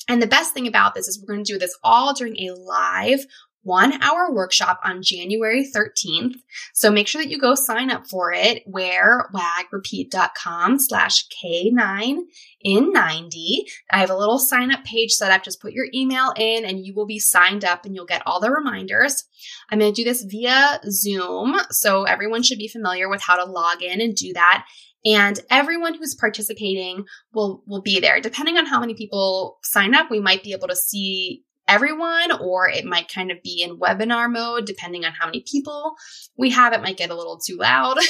And 0.08 0.20
the 0.20 0.26
best 0.26 0.52
thing 0.52 0.66
about 0.66 0.94
this 0.94 1.08
is 1.08 1.20
we're 1.20 1.34
going 1.34 1.44
to 1.44 1.52
do 1.52 1.58
this 1.58 1.76
all 1.82 2.12
during 2.12 2.38
a 2.38 2.54
live 2.54 3.24
one 3.64 4.00
hour 4.02 4.30
workshop 4.30 4.78
on 4.84 5.02
January 5.02 5.66
13th. 5.74 6.36
So 6.74 6.92
make 6.92 7.08
sure 7.08 7.22
that 7.22 7.30
you 7.30 7.38
go 7.38 7.54
sign 7.54 7.90
up 7.90 8.06
for 8.06 8.30
it 8.32 8.70
wearwagrepeat.com 8.70 10.78
slash 10.78 11.26
K9 11.28 12.18
in 12.60 12.92
90. 12.92 13.64
I 13.90 13.98
have 13.98 14.10
a 14.10 14.16
little 14.16 14.38
sign 14.38 14.70
up 14.70 14.84
page 14.84 15.12
set 15.12 15.32
up. 15.32 15.42
Just 15.42 15.62
put 15.62 15.72
your 15.72 15.86
email 15.94 16.34
in 16.36 16.66
and 16.66 16.84
you 16.84 16.92
will 16.94 17.06
be 17.06 17.18
signed 17.18 17.64
up 17.64 17.86
and 17.86 17.94
you'll 17.94 18.04
get 18.04 18.22
all 18.26 18.38
the 18.38 18.50
reminders. 18.50 19.24
I'm 19.70 19.78
going 19.78 19.92
to 19.92 20.02
do 20.02 20.04
this 20.04 20.24
via 20.24 20.80
Zoom. 20.90 21.56
So 21.70 22.04
everyone 22.04 22.42
should 22.42 22.58
be 22.58 22.68
familiar 22.68 23.08
with 23.08 23.22
how 23.22 23.42
to 23.42 23.50
log 23.50 23.82
in 23.82 24.02
and 24.02 24.14
do 24.14 24.34
that 24.34 24.66
and 25.04 25.38
everyone 25.50 25.94
who's 25.94 26.14
participating 26.14 27.04
will 27.32 27.62
will 27.66 27.82
be 27.82 28.00
there. 28.00 28.20
Depending 28.20 28.56
on 28.56 28.66
how 28.66 28.80
many 28.80 28.94
people 28.94 29.58
sign 29.62 29.94
up 29.94 30.10
we 30.10 30.20
might 30.20 30.42
be 30.42 30.52
able 30.52 30.68
to 30.68 30.76
see 30.76 31.44
everyone 31.66 32.30
or 32.40 32.68
it 32.68 32.84
might 32.84 33.08
kind 33.08 33.30
of 33.30 33.42
be 33.42 33.62
in 33.62 33.78
webinar 33.78 34.30
mode 34.30 34.66
depending 34.66 35.04
on 35.04 35.12
how 35.12 35.26
many 35.26 35.42
people 35.50 35.94
we 36.36 36.50
have. 36.50 36.72
It 36.72 36.82
might 36.82 36.96
get 36.96 37.10
a 37.10 37.16
little 37.16 37.38
too 37.38 37.56
loud. 37.56 37.98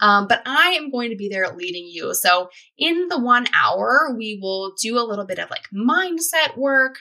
Um, 0.00 0.26
but 0.28 0.42
i 0.44 0.72
am 0.72 0.90
going 0.90 1.10
to 1.10 1.16
be 1.16 1.28
there 1.28 1.48
leading 1.56 1.86
you. 1.88 2.12
So 2.14 2.50
in 2.76 3.08
the 3.08 3.18
one 3.18 3.46
hour 3.54 4.14
we 4.16 4.38
will 4.40 4.74
do 4.80 4.98
a 4.98 5.06
little 5.08 5.24
bit 5.24 5.38
of 5.38 5.48
like 5.48 5.64
mindset 5.74 6.56
work 6.56 6.96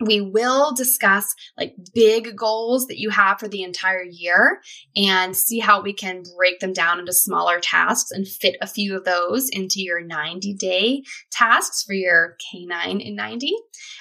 we 0.00 0.20
will 0.20 0.72
discuss 0.74 1.34
like 1.56 1.74
big 1.92 2.36
goals 2.36 2.86
that 2.86 2.98
you 2.98 3.10
have 3.10 3.40
for 3.40 3.48
the 3.48 3.62
entire 3.62 4.04
year 4.04 4.60
and 4.96 5.36
see 5.36 5.58
how 5.58 5.82
we 5.82 5.92
can 5.92 6.22
break 6.36 6.60
them 6.60 6.72
down 6.72 7.00
into 7.00 7.12
smaller 7.12 7.58
tasks 7.58 8.10
and 8.12 8.26
fit 8.26 8.56
a 8.60 8.66
few 8.66 8.96
of 8.96 9.04
those 9.04 9.48
into 9.48 9.80
your 9.80 10.00
90 10.00 10.54
day 10.54 11.02
tasks 11.32 11.82
for 11.82 11.94
your 11.94 12.36
K9 12.54 13.04
in 13.04 13.16
90. 13.16 13.52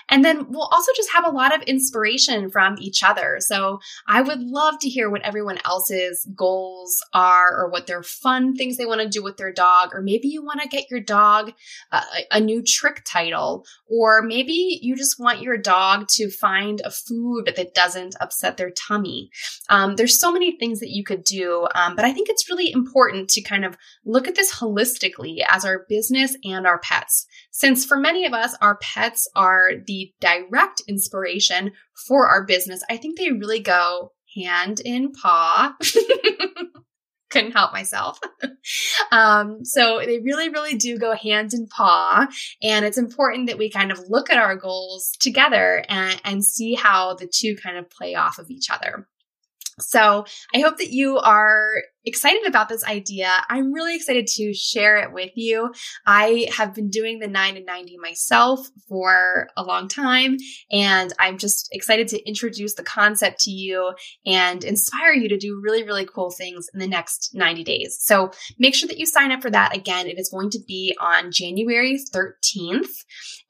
And 0.09 0.23
then 0.23 0.49
we'll 0.49 0.69
also 0.71 0.91
just 0.95 1.11
have 1.11 1.25
a 1.25 1.31
lot 1.31 1.55
of 1.55 1.61
inspiration 1.63 2.49
from 2.49 2.75
each 2.79 3.03
other. 3.03 3.37
So 3.39 3.79
I 4.07 4.21
would 4.21 4.41
love 4.41 4.79
to 4.79 4.89
hear 4.89 5.09
what 5.09 5.21
everyone 5.23 5.59
else's 5.65 6.27
goals 6.35 7.03
are 7.13 7.57
or 7.57 7.69
what 7.69 7.87
their 7.87 8.03
fun 8.03 8.55
things 8.55 8.77
they 8.77 8.85
want 8.85 9.01
to 9.01 9.09
do 9.09 9.23
with 9.23 9.37
their 9.37 9.51
dog. 9.51 9.89
Or 9.93 10.01
maybe 10.01 10.27
you 10.27 10.43
want 10.43 10.61
to 10.61 10.67
get 10.67 10.89
your 10.91 11.01
dog 11.01 11.53
uh, 11.91 12.03
a, 12.31 12.37
a 12.37 12.39
new 12.39 12.61
trick 12.61 13.03
title, 13.03 13.65
or 13.87 14.21
maybe 14.21 14.79
you 14.81 14.95
just 14.95 15.19
want 15.19 15.41
your 15.41 15.57
dog 15.57 15.86
dog 15.87 16.07
to 16.09 16.29
find 16.29 16.81
a 16.81 16.91
food 16.91 17.53
that 17.55 17.73
doesn't 17.73 18.15
upset 18.19 18.57
their 18.57 18.71
tummy. 18.71 19.29
Um, 19.69 19.95
there's 19.95 20.19
so 20.19 20.31
many 20.31 20.57
things 20.57 20.79
that 20.79 20.89
you 20.89 21.03
could 21.03 21.23
do, 21.23 21.67
um, 21.75 21.95
but 21.95 22.05
I 22.05 22.13
think 22.13 22.29
it's 22.29 22.49
really 22.49 22.71
important 22.71 23.29
to 23.29 23.41
kind 23.41 23.65
of 23.65 23.77
look 24.05 24.27
at 24.27 24.35
this 24.35 24.53
holistically 24.53 25.43
as 25.47 25.65
our 25.65 25.85
business 25.89 26.35
and 26.43 26.65
our 26.65 26.79
pets. 26.79 27.25
Since 27.51 27.85
for 27.85 27.97
many 27.97 28.25
of 28.25 28.33
us, 28.33 28.55
our 28.61 28.77
pets 28.77 29.29
are 29.35 29.71
the 29.85 30.11
direct 30.19 30.81
inspiration 30.87 31.71
for 32.07 32.27
our 32.27 32.45
business, 32.45 32.83
I 32.89 32.97
think 32.97 33.17
they 33.17 33.31
really 33.31 33.59
go 33.59 34.13
hand 34.35 34.79
in 34.83 35.11
paw. 35.11 35.75
couldn't 37.29 37.51
help 37.51 37.73
myself. 37.73 38.19
um, 39.11 39.63
so 39.63 40.01
they 40.05 40.19
really, 40.19 40.49
really 40.49 40.75
do 40.75 40.97
go 40.97 41.13
hand 41.15 41.53
in 41.53 41.67
paw. 41.67 42.27
And 42.61 42.85
it's 42.85 42.97
important 42.97 43.47
that 43.47 43.57
we 43.57 43.69
kind 43.69 43.91
of 43.91 43.99
look 44.09 44.29
at 44.29 44.37
our 44.37 44.55
goals 44.55 45.11
together 45.19 45.83
and, 45.89 46.21
and 46.23 46.43
see 46.43 46.73
how 46.73 47.15
the 47.15 47.27
two 47.27 47.55
kind 47.61 47.77
of 47.77 47.89
play 47.89 48.15
off 48.15 48.39
of 48.39 48.49
each 48.49 48.69
other. 48.69 49.07
So 49.79 50.25
I 50.55 50.59
hope 50.59 50.77
that 50.77 50.89
you 50.89 51.19
are 51.19 51.83
excited 52.05 52.47
about 52.47 52.69
this 52.69 52.85
idea. 52.85 53.29
I'm 53.49 53.73
really 53.73 53.95
excited 53.95 54.27
to 54.27 54.53
share 54.53 54.97
it 54.97 55.13
with 55.13 55.31
you. 55.35 55.71
I 56.05 56.47
have 56.55 56.73
been 56.73 56.89
doing 56.89 57.19
the 57.19 57.27
9 57.27 57.57
and 57.57 57.65
90 57.65 57.97
myself 57.97 58.67
for 58.87 59.47
a 59.57 59.63
long 59.63 59.87
time, 59.87 60.37
and 60.71 61.13
I'm 61.19 61.37
just 61.37 61.69
excited 61.71 62.07
to 62.09 62.27
introduce 62.27 62.75
the 62.75 62.83
concept 62.83 63.41
to 63.41 63.51
you 63.51 63.93
and 64.25 64.63
inspire 64.63 65.13
you 65.13 65.29
to 65.29 65.37
do 65.37 65.59
really, 65.61 65.83
really 65.83 66.05
cool 66.05 66.31
things 66.31 66.67
in 66.73 66.79
the 66.79 66.87
next 66.87 67.31
90 67.33 67.63
days. 67.63 67.97
So 68.01 68.31
make 68.57 68.75
sure 68.75 68.87
that 68.87 68.97
you 68.97 69.05
sign 69.05 69.31
up 69.31 69.41
for 69.41 69.49
that. 69.49 69.75
Again, 69.75 70.07
it 70.07 70.19
is 70.19 70.29
going 70.29 70.49
to 70.51 70.59
be 70.67 70.95
on 70.99 71.31
January 71.31 71.99
13th 72.13 72.89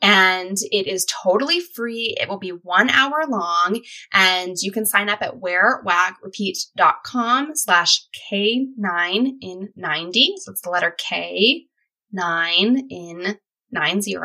and 0.02 0.58
it 0.72 0.88
is 0.88 1.06
totally 1.06 1.60
free. 1.60 2.16
It 2.20 2.30
will 2.30 2.40
be 2.40 2.50
one 2.50 2.90
hour 2.90 3.26
long 3.28 3.82
and 4.14 4.56
you 4.62 4.72
can 4.72 4.86
sign 4.86 5.10
up 5.10 5.22
at 5.22 5.36
wearwagrepeat.com 5.36 7.56
slash 7.56 8.08
K9 8.48 9.34
in 9.42 9.70
90. 9.76 10.36
So 10.38 10.52
it's 10.52 10.62
the 10.62 10.70
letter 10.70 10.96
K, 10.98 11.66
9 12.12 12.88
in 12.90 13.38
90. 13.72 14.16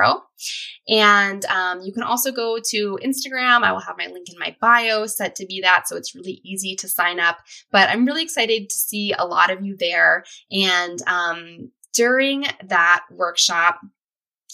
And 0.89 1.45
um, 1.47 1.81
you 1.83 1.93
can 1.93 2.03
also 2.03 2.33
go 2.33 2.59
to 2.71 2.99
Instagram. 3.05 3.63
I 3.63 3.73
will 3.73 3.81
have 3.81 3.99
my 3.99 4.07
link 4.07 4.29
in 4.31 4.39
my 4.39 4.57
bio 4.61 5.07
set 5.07 5.37
to 5.37 5.47
be 5.47 5.61
that. 5.63 5.89
So 5.89 5.97
it's 5.97 6.15
really 6.15 6.41
easy 6.45 6.77
to 6.77 6.89
sign 6.89 7.21
up. 7.21 7.39
But 7.71 7.89
I'm 7.89 8.05
really 8.05 8.23
excited 8.23 8.71
to 8.71 8.77
see 8.77 9.13
a 9.13 9.25
lot 9.25 9.51
of 9.51 9.65
you 9.65 9.77
there. 9.79 10.25
And 10.51 10.99
um, 11.07 11.71
during 11.95 12.45
that 12.65 13.05
workshop, 13.11 13.81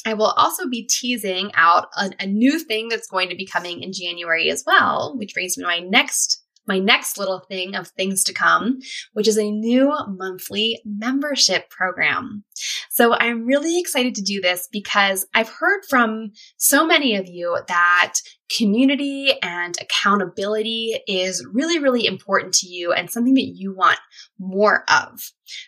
I 0.06 0.14
will 0.14 0.26
also 0.26 0.68
be 0.68 0.84
teasing 0.84 1.50
out 1.54 1.88
a, 1.96 2.10
a, 2.20 2.26
new 2.26 2.58
thing 2.60 2.88
that's 2.88 3.08
going 3.08 3.28
to 3.30 3.36
be 3.36 3.44
coming 3.44 3.82
in 3.82 3.92
January 3.92 4.48
as 4.48 4.62
well, 4.64 5.14
which 5.18 5.34
brings 5.34 5.58
me 5.58 5.64
to 5.64 5.68
my 5.68 5.80
next 5.80 6.44
my 6.68 6.78
next 6.78 7.18
little 7.18 7.40
thing 7.40 7.74
of 7.74 7.88
things 7.88 8.22
to 8.24 8.32
come, 8.32 8.78
which 9.14 9.26
is 9.26 9.38
a 9.38 9.50
new 9.50 9.92
monthly 10.08 10.80
membership 10.84 11.70
program. 11.70 12.44
So 12.90 13.14
I'm 13.14 13.46
really 13.46 13.80
excited 13.80 14.14
to 14.16 14.22
do 14.22 14.40
this 14.40 14.68
because 14.70 15.26
I've 15.34 15.48
heard 15.48 15.80
from 15.88 16.32
so 16.56 16.86
many 16.86 17.16
of 17.16 17.26
you 17.26 17.58
that 17.66 18.14
community 18.56 19.34
and 19.42 19.74
accountability 19.80 21.00
is 21.06 21.46
really, 21.52 21.78
really 21.78 22.06
important 22.06 22.54
to 22.54 22.66
you 22.66 22.92
and 22.92 23.10
something 23.10 23.34
that 23.34 23.52
you 23.54 23.74
want 23.74 23.98
more 24.38 24.84
of. 24.88 25.20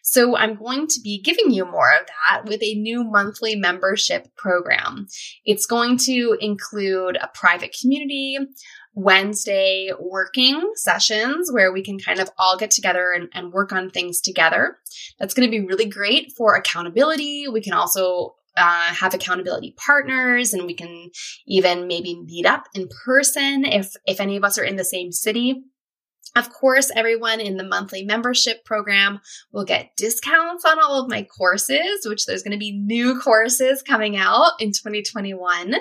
So 0.03 0.37
I'm 0.37 0.57
going 0.57 0.87
to 0.87 1.01
be 1.03 1.21
giving 1.21 1.51
you 1.51 1.65
more 1.65 1.93
of 2.01 2.07
that 2.07 2.45
with 2.47 2.63
a 2.63 2.75
new 2.75 3.05
monthly 3.05 3.55
membership 3.57 4.29
program. 4.37 5.07
It's 5.45 5.67
going 5.67 5.99
to 5.99 6.37
include 6.41 7.17
a 7.17 7.31
private 7.35 7.77
community, 7.81 8.39
Wednesday 8.95 9.91
working 9.99 10.73
sessions 10.75 11.51
where 11.53 11.73
we 11.73 11.83
can 11.83 11.99
kind 11.99 12.19
of 12.19 12.31
all 12.39 12.57
get 12.57 12.71
together 12.71 13.13
and, 13.13 13.29
and 13.33 13.53
work 13.53 13.73
on 13.73 13.91
things 13.91 14.21
together. 14.21 14.79
That's 15.19 15.35
going 15.35 15.49
to 15.49 15.51
be 15.51 15.65
really 15.65 15.87
great 15.87 16.33
for 16.37 16.55
accountability. 16.55 17.47
We 17.49 17.61
can 17.61 17.73
also 17.73 18.35
uh, 18.57 18.95
have 18.95 19.15
accountability 19.15 19.75
partners 19.77 20.53
and 20.53 20.67
we 20.67 20.75
can 20.75 21.11
even 21.47 21.87
maybe 21.87 22.21
meet 22.21 22.47
up 22.47 22.65
in 22.75 22.89
person 23.05 23.65
if 23.65 23.95
if 24.07 24.21
any 24.21 24.37
of 24.37 24.45
us 24.45 24.59
are 24.59 24.65
in 24.65 24.77
the 24.77 24.85
same 24.85 25.13
city 25.13 25.63
of 26.37 26.53
course, 26.53 26.91
everyone 26.95 27.41
in 27.41 27.57
the 27.57 27.65
monthly 27.65 28.05
membership 28.05 28.65
program 28.65 29.21
will 29.53 29.65
get 29.65 29.97
discounts 29.97 30.65
on 30.65 30.79
all 30.81 31.03
of 31.03 31.11
my 31.11 31.25
courses, 31.25 32.07
which 32.07 32.27
there's 32.27 32.43
going 32.43 32.53
to 32.53 32.59
be 32.59 32.73
new 32.73 33.19
courses 33.19 33.83
coming 33.83 34.17
out 34.17 34.53
in 34.61 34.69
2021. 34.69 35.75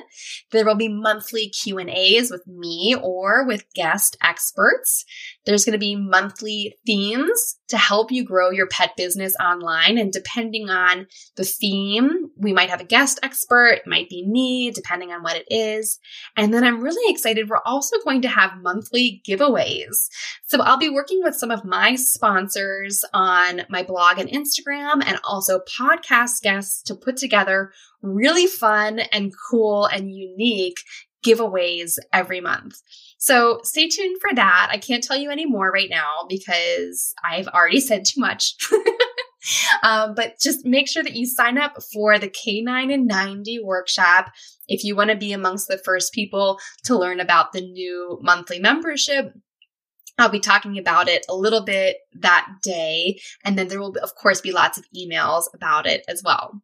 There 0.51 0.65
will 0.65 0.75
be 0.75 0.89
monthly 0.89 1.49
Q&As 1.49 2.31
with 2.31 2.45
me 2.47 2.95
or 2.99 3.45
with 3.45 3.71
guest 3.75 4.17
experts. 4.23 5.05
There's 5.45 5.65
going 5.65 5.73
to 5.73 5.79
be 5.79 5.95
monthly 5.95 6.77
themes 6.85 7.57
to 7.69 7.77
help 7.77 8.12
you 8.12 8.25
grow 8.25 8.49
your 8.49 8.67
pet 8.67 8.91
business 8.97 9.35
online. 9.39 9.97
And 9.97 10.12
depending 10.12 10.69
on 10.69 11.07
the 11.38 11.43
theme, 11.43 12.31
we 12.38 12.53
might 12.53 12.69
have 12.69 12.81
a 12.81 12.85
guest 12.85 13.19
expert, 13.21 13.73
it 13.73 13.88
might 13.88 14.09
be 14.09 14.27
me, 14.27 14.71
depending 14.71 15.12
on 15.12 15.21
what 15.21 15.38
it 15.38 15.45
is. 15.49 15.99
And 16.35 16.53
then 16.53 16.63
I'm 16.63 16.81
really 16.81 17.12
excited. 17.12 17.49
We're 17.49 17.62
also 17.65 17.97
going 18.03 18.23
to 18.23 18.27
have 18.27 18.62
monthly 18.62 19.21
giveaways. 19.27 20.09
So 20.49 20.63
I'll 20.63 20.77
be 20.79 20.89
working 20.89 21.21
with 21.21 21.35
some 21.35 21.51
of 21.51 21.63
my 21.63 21.93
sponsors 21.93 23.05
on 23.13 23.62
my 23.69 23.83
blog 23.83 24.17
and 24.17 24.27
Instagram 24.27 25.03
and 25.05 25.19
also 25.23 25.59
podcast 25.59 26.41
guests 26.41 26.81
to 26.83 26.95
put 26.95 27.17
together 27.17 27.71
really 28.01 28.47
fun 28.47 28.97
and 29.12 29.31
cool 29.51 29.85
and 29.85 30.12
unique 30.12 30.79
giveaways 31.23 31.99
every 32.12 32.41
month. 32.41 32.81
So 33.19 33.59
stay 33.62 33.89
tuned 33.89 34.19
for 34.19 34.33
that. 34.33 34.69
I 34.71 34.79
can't 34.79 35.03
tell 35.03 35.17
you 35.17 35.29
any 35.29 35.45
more 35.45 35.69
right 35.69 35.89
now 35.89 36.25
because 36.27 37.13
I've 37.23 37.47
already 37.49 37.79
said 37.79 38.05
too 38.05 38.19
much. 38.19 38.55
um, 39.83 40.15
but 40.15 40.39
just 40.39 40.65
make 40.65 40.89
sure 40.89 41.03
that 41.03 41.15
you 41.15 41.27
sign 41.27 41.59
up 41.59 41.77
for 41.93 42.17
the 42.17 42.27
K9 42.27 42.91
and 42.91 43.05
90 43.05 43.59
workshop 43.63 44.31
if 44.67 44.83
you 44.83 44.95
want 44.95 45.12
to 45.12 45.15
be 45.15 45.31
amongst 45.31 45.67
the 45.67 45.77
first 45.77 46.12
people 46.12 46.57
to 46.85 46.97
learn 46.97 47.19
about 47.19 47.51
the 47.51 47.62
new 47.62 48.17
monthly 48.23 48.57
membership. 48.57 49.31
I'll 50.19 50.29
be 50.29 50.39
talking 50.39 50.77
about 50.77 51.08
it 51.08 51.25
a 51.29 51.36
little 51.36 51.63
bit 51.63 51.97
that 52.13 52.47
day, 52.62 53.19
and 53.43 53.58
then 53.58 53.67
there 53.67 53.79
will, 53.79 53.95
of 54.01 54.15
course, 54.15 54.41
be 54.41 54.51
lots 54.51 54.77
of 54.77 54.86
emails 54.95 55.45
about 55.53 55.86
it 55.86 56.03
as 56.08 56.21
well. 56.23 56.62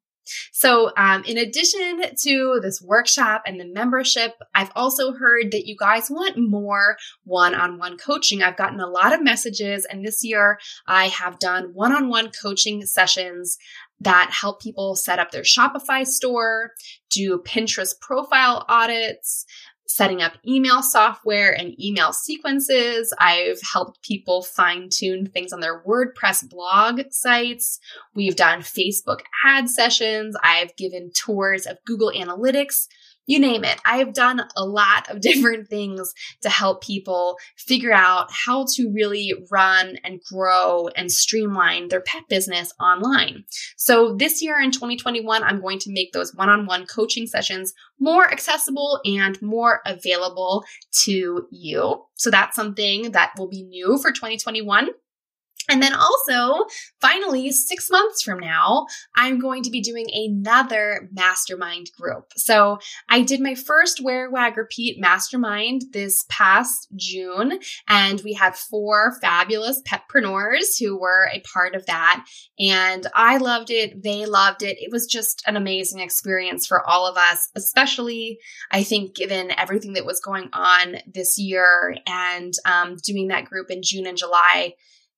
So, 0.51 0.91
um, 0.97 1.23
in 1.23 1.37
addition 1.37 2.01
to 2.23 2.59
this 2.61 2.81
workshop 2.81 3.43
and 3.45 3.59
the 3.59 3.67
membership, 3.67 4.33
I've 4.53 4.71
also 4.75 5.13
heard 5.13 5.51
that 5.51 5.67
you 5.67 5.75
guys 5.77 6.09
want 6.09 6.37
more 6.37 6.97
one 7.23 7.53
on 7.53 7.77
one 7.77 7.97
coaching. 7.97 8.41
I've 8.41 8.57
gotten 8.57 8.79
a 8.79 8.87
lot 8.87 9.13
of 9.13 9.23
messages, 9.23 9.85
and 9.85 10.03
this 10.03 10.23
year 10.23 10.59
I 10.87 11.07
have 11.09 11.39
done 11.39 11.71
one 11.73 11.93
on 11.93 12.09
one 12.09 12.31
coaching 12.31 12.85
sessions 12.85 13.57
that 13.99 14.31
help 14.31 14.61
people 14.61 14.95
set 14.95 15.19
up 15.19 15.31
their 15.31 15.43
Shopify 15.43 16.05
store, 16.05 16.71
do 17.09 17.41
Pinterest 17.45 17.93
profile 18.01 18.65
audits, 18.67 19.45
setting 19.87 20.21
up 20.21 20.33
email 20.47 20.81
software 20.81 21.51
and 21.51 21.79
email 21.81 22.11
sequences. 22.11 23.13
I've 23.19 23.59
helped 23.73 24.01
people 24.01 24.41
fine 24.41 24.89
tune 24.89 25.27
things 25.27 25.53
on 25.53 25.59
their 25.59 25.81
WordPress 25.83 26.49
blog 26.49 27.01
sites. 27.11 27.79
We've 28.13 28.35
done 28.35 28.59
Facebook 28.59 29.19
ad 29.45 29.69
sessions. 29.69 30.35
I've 30.43 30.75
given 30.75 31.11
tours 31.13 31.65
of 31.65 31.77
Google 31.85 32.11
Analytics 32.15 32.87
you 33.25 33.39
name 33.39 33.63
it. 33.63 33.79
I 33.85 33.97
have 33.97 34.13
done 34.13 34.41
a 34.55 34.65
lot 34.65 35.09
of 35.09 35.21
different 35.25 35.67
things 35.67 36.13
to 36.41 36.49
help 36.49 36.83
people 36.83 37.37
figure 37.57 37.93
out 37.93 38.31
how 38.31 38.65
to 38.75 38.91
really 38.93 39.33
run 39.51 39.97
and 40.03 40.21
grow 40.21 40.87
and 40.95 41.11
streamline 41.11 41.89
their 41.89 42.01
pet 42.01 42.23
business 42.29 42.73
online. 42.79 43.45
So 43.77 44.15
this 44.15 44.41
year 44.41 44.59
in 44.59 44.71
2021, 44.71 45.43
I'm 45.43 45.61
going 45.61 45.79
to 45.79 45.91
make 45.91 46.13
those 46.13 46.33
one-on-one 46.35 46.85
coaching 46.87 47.27
sessions 47.27 47.73
more 47.99 48.29
accessible 48.29 48.99
and 49.05 49.41
more 49.41 49.81
available 49.85 50.63
to 51.03 51.47
you. 51.51 52.03
So 52.15 52.29
that's 52.29 52.55
something 52.55 53.11
that 53.11 53.31
will 53.37 53.47
be 53.47 53.63
new 53.63 53.97
for 53.97 54.11
2021. 54.11 54.89
And 55.69 55.81
then 55.81 55.93
also, 55.93 56.65
finally, 57.01 57.51
six 57.51 57.89
months 57.89 58.21
from 58.21 58.39
now, 58.39 58.85
I'm 59.15 59.39
going 59.39 59.63
to 59.63 59.71
be 59.71 59.81
doing 59.81 60.07
another 60.13 61.09
mastermind 61.11 61.87
group. 61.99 62.25
So 62.35 62.79
I 63.09 63.21
did 63.21 63.41
my 63.41 63.55
first 63.55 64.03
Wear 64.03 64.29
Wag 64.29 64.57
Repeat 64.57 64.99
mastermind 64.99 65.83
this 65.91 66.25
past 66.29 66.87
June, 66.95 67.59
and 67.87 68.21
we 68.21 68.33
had 68.33 68.55
four 68.55 69.17
fabulous 69.21 69.81
petpreneurs 69.81 70.79
who 70.79 70.99
were 70.99 71.29
a 71.33 71.41
part 71.53 71.75
of 71.75 71.85
that. 71.87 72.25
And 72.59 73.07
I 73.13 73.37
loved 73.37 73.71
it. 73.71 74.03
They 74.03 74.25
loved 74.25 74.61
it. 74.61 74.77
It 74.79 74.91
was 74.91 75.07
just 75.07 75.43
an 75.47 75.55
amazing 75.55 75.99
experience 75.99 76.67
for 76.67 76.87
all 76.87 77.07
of 77.07 77.17
us, 77.17 77.49
especially 77.55 78.39
I 78.71 78.83
think 78.83 79.15
given 79.15 79.51
everything 79.57 79.93
that 79.93 80.05
was 80.05 80.21
going 80.21 80.49
on 80.53 80.97
this 81.11 81.37
year 81.37 81.95
and 82.07 82.53
um, 82.65 82.97
doing 83.03 83.29
that 83.29 83.45
group 83.45 83.71
in 83.71 83.81
June 83.83 84.05
and 84.05 84.17
July 84.17 84.73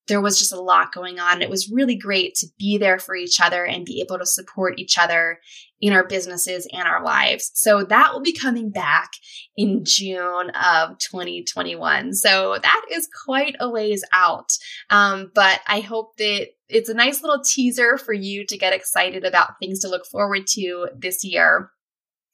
there 0.08 0.22
was 0.22 0.39
just 0.39 0.54
a 0.54 0.62
lot 0.62 0.93
going 0.93 1.20
on. 1.20 1.41
It 1.41 1.50
was 1.50 1.72
really 1.72 1.96
great 1.96 2.36
to 2.36 2.48
be 2.58 2.78
there 2.78 3.00
for 3.00 3.15
each 3.15 3.39
other 3.41 3.65
and 3.65 3.86
be 3.86 4.02
able 4.02 4.17
to 4.20 4.26
support 4.26 4.80
each 4.80 4.98
other 4.98 5.39
in 5.80 5.93
our 5.93 6.08
businesses 6.08 6.67
and 6.74 6.88
our 6.88 7.04
lives. 7.04 7.52
So 7.54 7.84
that 7.84 8.13
will 8.13 8.22
be 8.22 8.34
coming 8.34 8.72
back 8.72 9.12
in 9.56 9.84
June 9.86 10.50
of 10.52 10.98
2021. 10.98 12.13
So 12.13 12.58
that 12.62 12.86
is 12.91 13.08
quite 13.26 13.56
a 13.60 13.70
ways 13.70 14.04
out. 14.13 14.50
Um, 14.89 15.32
but 15.36 15.60
I 15.67 15.82
hope 15.82 16.17
that 16.17 16.48
it's 16.70 16.89
a 16.89 16.96
nice 16.96 17.22
little 17.22 17.43
teaser 17.43 17.98
for 17.98 18.13
you 18.13 18.46
to 18.48 18.58
get 18.58 18.74
excited 18.74 19.24
about 19.24 19.60
things 19.60 19.80
to 19.82 19.89
look 19.89 20.06
forward 20.06 20.48
to 20.48 20.89
this 20.98 21.24
year. 21.24 21.72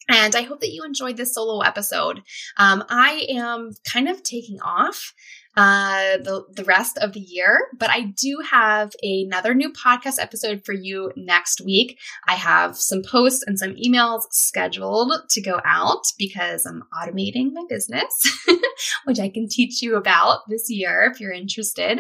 And 0.10 0.36
I 0.36 0.42
hope 0.42 0.60
that 0.62 0.72
you 0.72 0.84
enjoyed 0.84 1.18
this 1.18 1.34
solo 1.34 1.62
episode. 1.62 2.22
Um, 2.58 2.84
I 2.90 3.26
am 3.30 3.72
kind 3.90 4.10
of 4.10 4.22
taking 4.22 4.60
off 4.62 5.14
uh, 5.56 6.18
the, 6.18 6.46
the 6.56 6.64
rest 6.64 6.98
of 6.98 7.14
the 7.14 7.20
year. 7.20 7.68
But 7.78 7.90
I 7.90 8.02
do 8.02 8.40
have 8.50 8.94
another 9.04 9.54
new 9.54 9.72
podcast 9.72 10.20
episode 10.20 10.64
for 10.66 10.74
you 10.74 11.12
next 11.16 11.62
week. 11.62 12.00
I 12.28 12.34
have 12.34 12.78
some 12.78 13.02
posts 13.04 13.44
and 13.46 13.60
some 13.60 13.76
emails 13.76 14.24
scheduled 14.32 15.14
to 15.30 15.42
go 15.42 15.62
out 15.64 16.04
because 16.18 16.66
I'm 16.66 16.84
automating 16.94 17.54
my 17.54 17.64
business, 17.70 18.46
which 19.06 19.20
I 19.20 19.30
can 19.30 19.48
teach 19.48 19.82
you 19.82 19.96
about 19.96 20.40
this 20.50 20.70
year 20.70 21.10
if 21.14 21.20
you're 21.20 21.32
interested. 21.32 22.00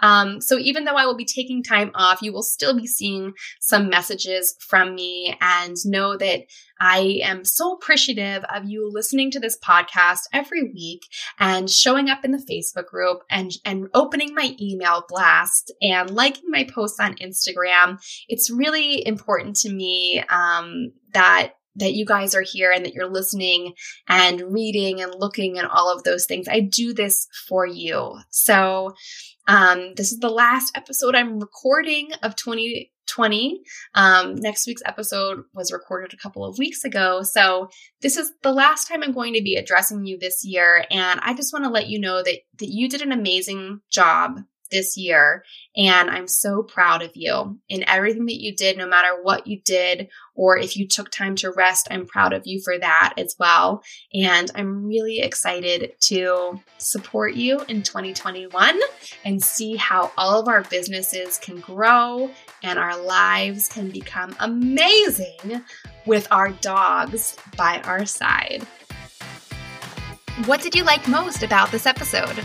Um, 0.00 0.40
so 0.40 0.58
even 0.58 0.84
though 0.84 0.96
I 0.96 1.06
will 1.06 1.16
be 1.16 1.24
taking 1.24 1.62
time 1.62 1.90
off, 1.94 2.22
you 2.22 2.32
will 2.32 2.42
still 2.42 2.74
be 2.74 2.86
seeing 2.86 3.34
some 3.60 3.88
messages 3.88 4.56
from 4.60 4.94
me 4.94 5.36
and 5.40 5.76
know 5.84 6.16
that 6.16 6.44
I 6.80 7.20
am 7.22 7.44
so 7.44 7.72
appreciative 7.72 8.44
of 8.54 8.64
you 8.64 8.90
listening 8.92 9.30
to 9.32 9.40
this 9.40 9.58
podcast 9.58 10.22
every 10.32 10.64
week 10.64 11.06
and 11.38 11.70
showing 11.70 12.10
up 12.10 12.24
in 12.24 12.32
the 12.32 12.38
Facebook 12.38 12.86
group 12.86 13.22
and, 13.30 13.52
and 13.64 13.88
opening 13.94 14.34
my 14.34 14.56
email 14.60 15.04
blast 15.08 15.72
and 15.80 16.10
liking 16.10 16.50
my 16.50 16.64
posts 16.64 17.00
on 17.00 17.16
Instagram. 17.16 17.98
It's 18.28 18.50
really 18.50 19.06
important 19.06 19.56
to 19.56 19.72
me 19.72 20.22
um, 20.30 20.92
that 21.12 21.54
that 21.76 21.94
you 21.94 22.04
guys 22.04 22.34
are 22.34 22.42
here 22.42 22.70
and 22.70 22.84
that 22.84 22.94
you're 22.94 23.10
listening 23.10 23.74
and 24.08 24.40
reading 24.52 25.00
and 25.00 25.12
looking 25.18 25.58
and 25.58 25.66
all 25.66 25.92
of 25.92 26.04
those 26.04 26.26
things. 26.26 26.46
I 26.48 26.60
do 26.60 26.92
this 26.92 27.26
for 27.48 27.66
you. 27.66 28.16
So, 28.30 28.94
um, 29.46 29.94
this 29.94 30.12
is 30.12 30.18
the 30.18 30.30
last 30.30 30.76
episode 30.76 31.14
I'm 31.14 31.38
recording 31.38 32.12
of 32.22 32.36
20, 32.36 32.90
20. 33.06 33.60
Um, 33.94 34.34
next 34.36 34.66
week's 34.66 34.82
episode 34.84 35.44
was 35.52 35.72
recorded 35.72 36.14
a 36.14 36.16
couple 36.16 36.44
of 36.44 36.58
weeks 36.58 36.84
ago. 36.84 37.22
So 37.22 37.68
this 38.00 38.16
is 38.16 38.32
the 38.42 38.52
last 38.52 38.88
time 38.88 39.02
I'm 39.02 39.12
going 39.12 39.34
to 39.34 39.42
be 39.42 39.56
addressing 39.56 40.06
you 40.06 40.18
this 40.18 40.44
year. 40.44 40.84
And 40.90 41.20
I 41.22 41.34
just 41.34 41.52
want 41.52 41.64
to 41.64 41.70
let 41.70 41.88
you 41.88 41.98
know 41.98 42.22
that, 42.22 42.38
that 42.58 42.68
you 42.68 42.88
did 42.88 43.02
an 43.02 43.12
amazing 43.12 43.80
job 43.90 44.40
this 44.74 44.96
year. 44.96 45.44
And 45.76 46.10
I'm 46.10 46.28
so 46.28 46.62
proud 46.62 47.02
of 47.02 47.12
you 47.14 47.58
in 47.68 47.88
everything 47.88 48.26
that 48.26 48.40
you 48.40 48.54
did, 48.54 48.76
no 48.76 48.86
matter 48.86 49.22
what 49.22 49.46
you 49.46 49.60
did, 49.64 50.08
or 50.34 50.58
if 50.58 50.76
you 50.76 50.86
took 50.86 51.10
time 51.10 51.36
to 51.36 51.52
rest, 51.52 51.86
I'm 51.90 52.06
proud 52.06 52.32
of 52.32 52.42
you 52.44 52.60
for 52.60 52.76
that 52.78 53.14
as 53.16 53.36
well. 53.38 53.82
And 54.12 54.50
I'm 54.54 54.84
really 54.84 55.20
excited 55.20 55.92
to 56.00 56.60
support 56.78 57.34
you 57.34 57.60
in 57.68 57.82
2021 57.82 58.80
and 59.24 59.42
see 59.42 59.76
how 59.76 60.12
all 60.18 60.40
of 60.40 60.48
our 60.48 60.62
businesses 60.62 61.38
can 61.38 61.60
grow 61.60 62.30
and 62.62 62.78
our 62.78 63.00
lives 63.00 63.68
can 63.68 63.90
become 63.90 64.34
amazing 64.40 65.62
with 66.04 66.26
our 66.32 66.50
dogs 66.50 67.36
by 67.56 67.80
our 67.84 68.04
side. 68.04 68.66
What 70.46 70.62
did 70.62 70.74
you 70.74 70.82
like 70.82 71.06
most 71.06 71.44
about 71.44 71.70
this 71.70 71.86
episode? 71.86 72.44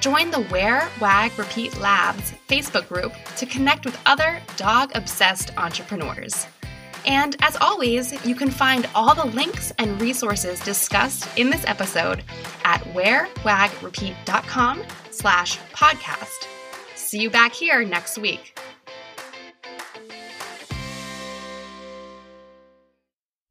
Join 0.00 0.30
the 0.30 0.46
Wear, 0.50 0.88
Wag, 1.00 1.36
Repeat 1.38 1.78
Labs 1.80 2.32
Facebook 2.48 2.88
group 2.88 3.12
to 3.36 3.46
connect 3.46 3.84
with 3.84 4.00
other 4.06 4.40
dog 4.56 4.92
obsessed 4.94 5.56
entrepreneurs. 5.58 6.46
And 7.04 7.36
as 7.42 7.56
always, 7.56 8.12
you 8.24 8.34
can 8.34 8.50
find 8.50 8.88
all 8.94 9.14
the 9.14 9.24
links 9.24 9.72
and 9.78 10.00
resources 10.00 10.60
discussed 10.60 11.28
in 11.36 11.50
this 11.50 11.64
episode 11.66 12.22
at 12.64 12.80
wearwagrepeat.com 12.94 14.82
slash 15.10 15.58
podcast. 15.72 16.46
See 16.94 17.20
you 17.20 17.30
back 17.30 17.52
here 17.52 17.84
next 17.84 18.18
week. 18.18 18.58